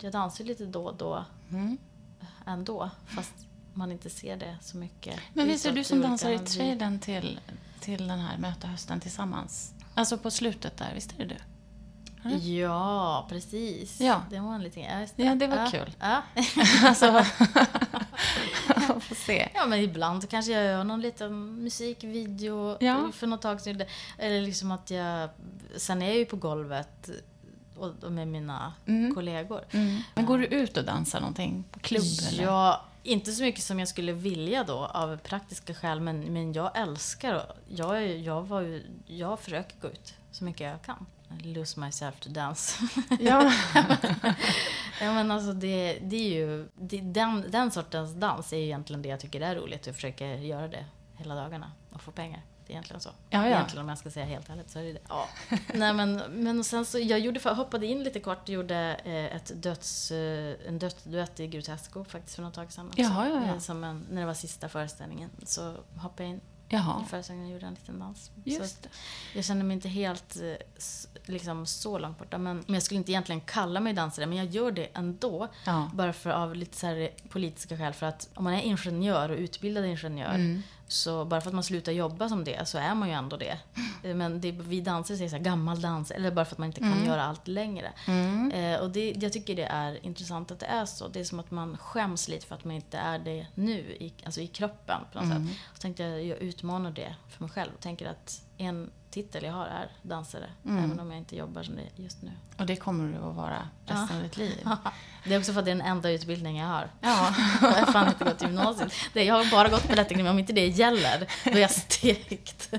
[0.00, 1.78] Jag dansar lite då och då mm.
[2.46, 2.90] ändå.
[3.06, 3.32] Fast
[3.72, 5.20] man inte ser det så mycket.
[5.32, 7.40] Men visst är du som dansar i trailern till,
[7.80, 9.74] till den här Möta hösten tillsammans?
[9.94, 11.36] Alltså på slutet där, visst är det du?
[12.36, 14.00] Ja, precis.
[14.00, 14.22] Ja.
[14.30, 14.82] Det var en liten...
[14.82, 15.70] Ja, ja, det var ja.
[15.70, 15.96] kul.
[16.00, 16.22] Ja.
[16.88, 17.06] alltså,
[19.04, 19.48] får se.
[19.54, 23.10] Ja, men ibland kanske jag gör någon liten musikvideo ja.
[23.12, 23.86] för något tag sedan.
[24.18, 25.28] Eller liksom att jag...
[25.76, 27.10] Sen är jag ju på golvet
[27.76, 29.14] och med mina mm.
[29.14, 29.64] kollegor.
[29.70, 30.02] Mm.
[30.14, 31.64] Men går du ut och dansar någonting?
[31.70, 32.02] På klubb?
[32.38, 33.12] Ja, eller?
[33.12, 36.00] inte så mycket som jag skulle vilja då av praktiska skäl.
[36.00, 41.06] Men, men jag älskar jag, jag, var jag försöker gå ut så mycket jag kan.
[41.42, 42.78] Lose myself to dance.
[43.20, 43.52] Ja.
[45.00, 49.02] ja men alltså det, det är ju, det, den, den sortens dans är ju egentligen
[49.02, 49.86] det jag tycker är roligt.
[49.86, 50.84] Jag försöker göra det
[51.16, 52.42] hela dagarna och få pengar.
[52.66, 53.10] Det är egentligen så.
[53.30, 53.46] Ja, ja.
[53.46, 55.00] Egentligen om jag ska säga helt ärligt så är det det.
[55.08, 55.28] Ja.
[55.74, 59.62] Nej men, men sen så, jag gjorde, hoppade in lite kort och gjorde eh, ett
[59.62, 62.92] döds, eh, en dödsduett i Grotesco faktiskt för något tag sedan.
[62.96, 63.54] Jaha, ja, ja.
[63.54, 67.02] Eh, som en, när det var sista föreställningen så hoppade jag in Jaha.
[67.06, 68.30] i föreställningen gjorde en liten dans.
[68.44, 68.88] Just det.
[69.34, 70.36] Jag kände mig inte helt
[71.24, 72.38] liksom, så långt borta.
[72.38, 75.48] Men, men jag skulle inte egentligen kalla mig dansare, men jag gör det ändå.
[75.66, 75.90] Ja.
[75.94, 77.92] Bara för av lite så politiska skäl.
[77.92, 80.62] För att om man är ingenjör och utbildad ingenjör mm.
[80.88, 83.58] Så bara för att man slutar jobba som det så är man ju ändå det.
[84.14, 86.80] Men det, vi dansare säger så här, gammal dans, eller bara för att man inte
[86.80, 87.06] kan mm.
[87.06, 87.92] göra allt längre.
[88.06, 88.50] Mm.
[88.50, 91.08] Eh, och det, jag tycker det är intressant att det är så.
[91.08, 94.12] Det är som att man skäms lite för att man inte är det nu, i,
[94.24, 95.48] alltså i kroppen på något mm.
[95.48, 95.56] sätt.
[95.74, 97.70] Så tänkte jag, jag utmanar det för mig själv.
[97.74, 100.46] Och tänker att en titel jag har är dansare.
[100.64, 100.84] Mm.
[100.84, 102.30] Även om jag inte jobbar som det just nu.
[102.58, 104.16] Och det kommer du att vara resten ja.
[104.16, 104.68] av ditt liv?
[105.24, 106.90] det är också för att det är den enda utbildning jag har.
[107.00, 107.34] Ja.
[107.60, 108.92] jag har fan inte gått gymnasiet.
[109.12, 110.34] jag har bara gått Balettakademien.
[110.34, 112.74] Om inte det gäller, då är jag stekt.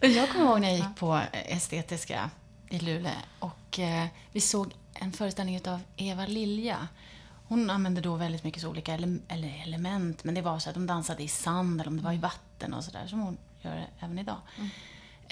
[0.00, 2.30] jag kommer ihåg när jag gick på estetiska
[2.68, 3.12] i Luleå.
[3.38, 6.88] Och eh, vi såg en föreställning av Eva Lilja.
[7.48, 10.86] Hon använde då väldigt mycket olika ele eller element, men det var så att de
[10.86, 14.18] dansade i sand eller om det var i vatten och sådär, som hon gör även
[14.18, 14.38] idag.
[14.56, 14.70] Mm.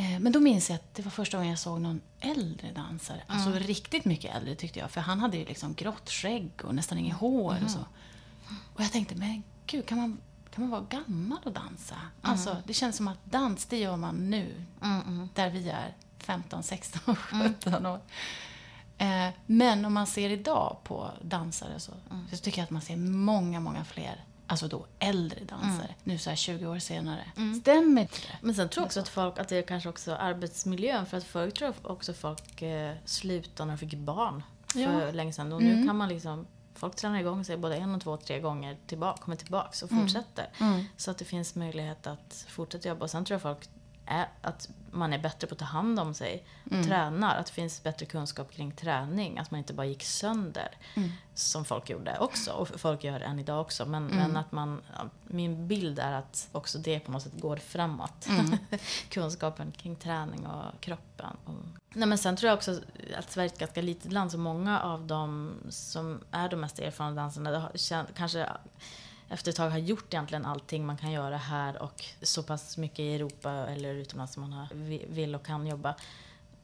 [0.02, 3.22] Eh, men då minns jag att det var första gången jag såg någon äldre dansare.
[3.26, 3.62] Alltså mm.
[3.62, 4.90] riktigt mycket äldre tyckte jag.
[4.90, 7.64] För han hade ju liksom grått skägg och nästan inget hår mm.
[7.64, 7.84] och så.
[8.74, 10.18] Och jag tänkte, men gud, kan man,
[10.54, 11.94] kan man vara gammal och dansa?
[11.94, 12.10] Mm.
[12.20, 14.64] Alltså, det känns som att dans, det gör man nu.
[15.34, 18.00] Där vi är 15, 16, 17 år.
[18.98, 21.92] Eh, men om man ser idag på dansare så,
[22.30, 25.94] så tycker jag att man ser många, många fler alltså då äldre dansare, mm.
[26.04, 27.24] nu så här 20 år senare.
[27.36, 27.60] Mm.
[27.60, 28.38] Stämmer det?
[28.40, 31.24] Men sen tror jag också att folk, att det är kanske också arbetsmiljön, för att
[31.24, 34.42] förut tror jag också folk eh, slutade när de fick barn
[34.72, 35.10] för ja.
[35.10, 35.52] länge sedan.
[35.52, 35.86] Och nu mm.
[35.86, 39.36] kan man liksom Folk tränar igång sig både en, och två, tre gånger, tillbaka, kommer
[39.36, 40.02] tillbaka och mm.
[40.04, 40.48] fortsätter.
[40.60, 40.84] Mm.
[40.96, 43.04] Så att det finns möjlighet att fortsätta jobba.
[43.04, 43.68] Och sen tror jag folk
[44.12, 46.44] är att man är bättre på att ta hand om sig.
[46.70, 46.84] Mm.
[46.84, 49.38] Tränar, att det finns bättre kunskap kring träning.
[49.38, 50.68] Att man inte bara gick sönder.
[50.94, 51.10] Mm.
[51.34, 52.52] Som folk gjorde också.
[52.52, 53.86] Och folk gör än idag också.
[53.86, 54.16] Men, mm.
[54.16, 54.80] men att man,
[55.24, 58.28] min bild är att också det på något sätt går framåt.
[58.28, 58.58] Mm.
[59.08, 61.36] Kunskapen kring träning och kroppen.
[61.94, 62.80] Nej, men sen tror jag också
[63.18, 64.32] att Sverige är ett ganska litet land.
[64.32, 67.70] Så många av dem som är de mest erfarna dansarna
[68.14, 68.48] kanske
[69.32, 72.98] efter ett tag har gjort egentligen allting man kan göra här och så pass mycket
[72.98, 74.68] i Europa eller utomlands som man har,
[75.14, 75.94] vill och kan jobba.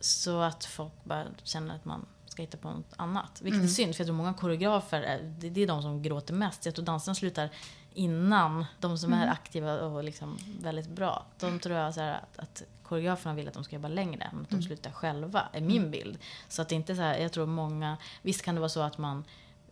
[0.00, 3.40] Så att folk bara känner att man ska hitta på något annat.
[3.42, 3.66] Vilket mm.
[3.66, 6.66] är synd, för jag tror många koreografer, det är de som gråter mest.
[6.66, 7.50] Jag tror dansarna slutar
[7.94, 9.28] innan de som mm.
[9.28, 11.26] är aktiva och liksom väldigt bra.
[11.40, 14.50] De tror jag så att, att koreograferna vill att de ska jobba längre, men att
[14.50, 14.66] de mm.
[14.66, 15.90] slutar själva, är min mm.
[15.90, 16.18] bild.
[16.48, 18.98] Så att det inte så här, jag tror många, visst kan det vara så att
[18.98, 19.24] man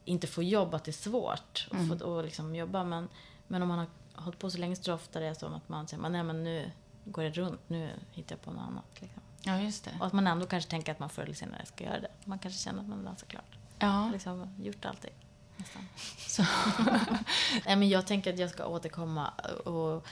[0.06, 1.92] inte får jobb, att det är svårt mm.
[1.92, 2.84] att få, liksom jobba.
[2.84, 3.08] Men,
[3.46, 5.54] men om man har hållit på så länge så tror jag ofta det är som
[5.54, 6.70] att man säger, nej men nu
[7.04, 9.00] går det runt, nu hittar jag på något annat.
[9.00, 9.22] Liksom.
[9.42, 9.90] Ja, just det.
[10.00, 12.10] Och att man ändå kanske tänker att man förr eller senare ska göra det.
[12.24, 13.58] Man kanske känner att man dansar klart.
[13.78, 14.10] Ja.
[14.12, 15.14] Liksom gjort allting.
[15.56, 15.82] Nästan.
[16.18, 16.42] Så.
[17.66, 19.28] nej, men jag tänker att jag ska återkomma
[19.64, 20.06] och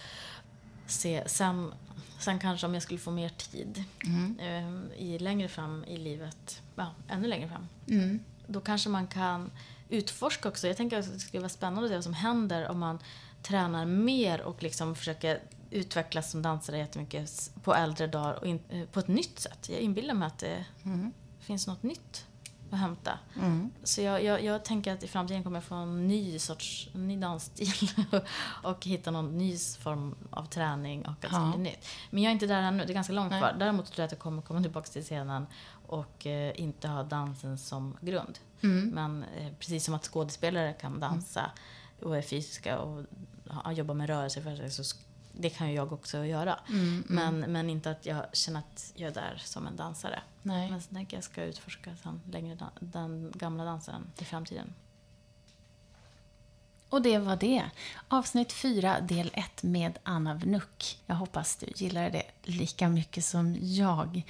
[0.86, 1.72] se sen
[2.24, 4.90] Sen kanske om jag skulle få mer tid mm.
[4.96, 7.68] i längre fram i livet, ja, ännu längre fram.
[7.88, 8.20] Mm.
[8.46, 9.50] Då kanske man kan
[9.94, 10.66] utforska också.
[10.66, 12.98] Jag tänker att det skulle vara spännande att se vad som händer om man
[13.42, 18.86] tränar mer och liksom försöker utvecklas som dansare jättemycket på äldre dagar och in, eh,
[18.86, 19.68] på ett nytt sätt.
[19.68, 21.12] Jag inbillar mig att det mm.
[21.40, 22.26] finns något nytt
[22.70, 23.18] att hämta.
[23.40, 23.70] Mm.
[23.82, 27.08] Så jag, jag, jag, tänker att i framtiden kommer jag få en ny sorts en
[27.08, 27.90] ny dansstil
[28.62, 31.56] och hitta någon ny form av träning och att ja.
[31.56, 31.86] nytt.
[32.10, 33.40] Men jag är inte där ännu, det är ganska långt Nej.
[33.40, 33.56] kvar.
[33.58, 35.46] Däremot tror jag att jag kommer komma tillbaka till scenen
[35.86, 38.38] och eh, inte ha dansen som grund.
[38.64, 38.88] Mm.
[38.88, 41.50] Men eh, precis som att skådespelare kan dansa
[42.02, 43.04] och är fysiska och
[43.48, 44.96] ha, jobba med rörelse för så
[45.32, 46.58] det kan ju jag också göra.
[46.68, 50.22] Mm, mm, men, men inte att jag känner att jag är där som en dansare.
[50.42, 50.70] Nej.
[50.70, 54.74] Men sen tänker jag ska utforska sen längre den gamla dansen i framtiden.
[56.94, 57.62] Och det var det.
[58.08, 60.98] Avsnitt 4, del 1 med Anna Vnuk.
[61.06, 64.22] Jag hoppas du gillar det lika mycket som jag.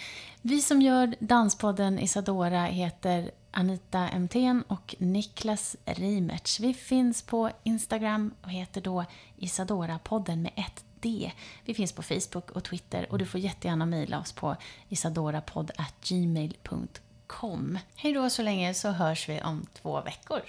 [0.42, 6.60] Vi som gör Danspodden Isadora heter Anita Emten och Niklas Reimertz.
[6.60, 9.04] Vi finns på Instagram och heter då
[9.36, 11.32] Isadora-podden med ett D.
[11.64, 14.56] Vi finns på Facebook och Twitter och du får jättegärna mejla oss på
[14.88, 17.78] isadorapodd.gmail.com.
[17.96, 20.40] Hej då så länge så hörs vi om två veckor.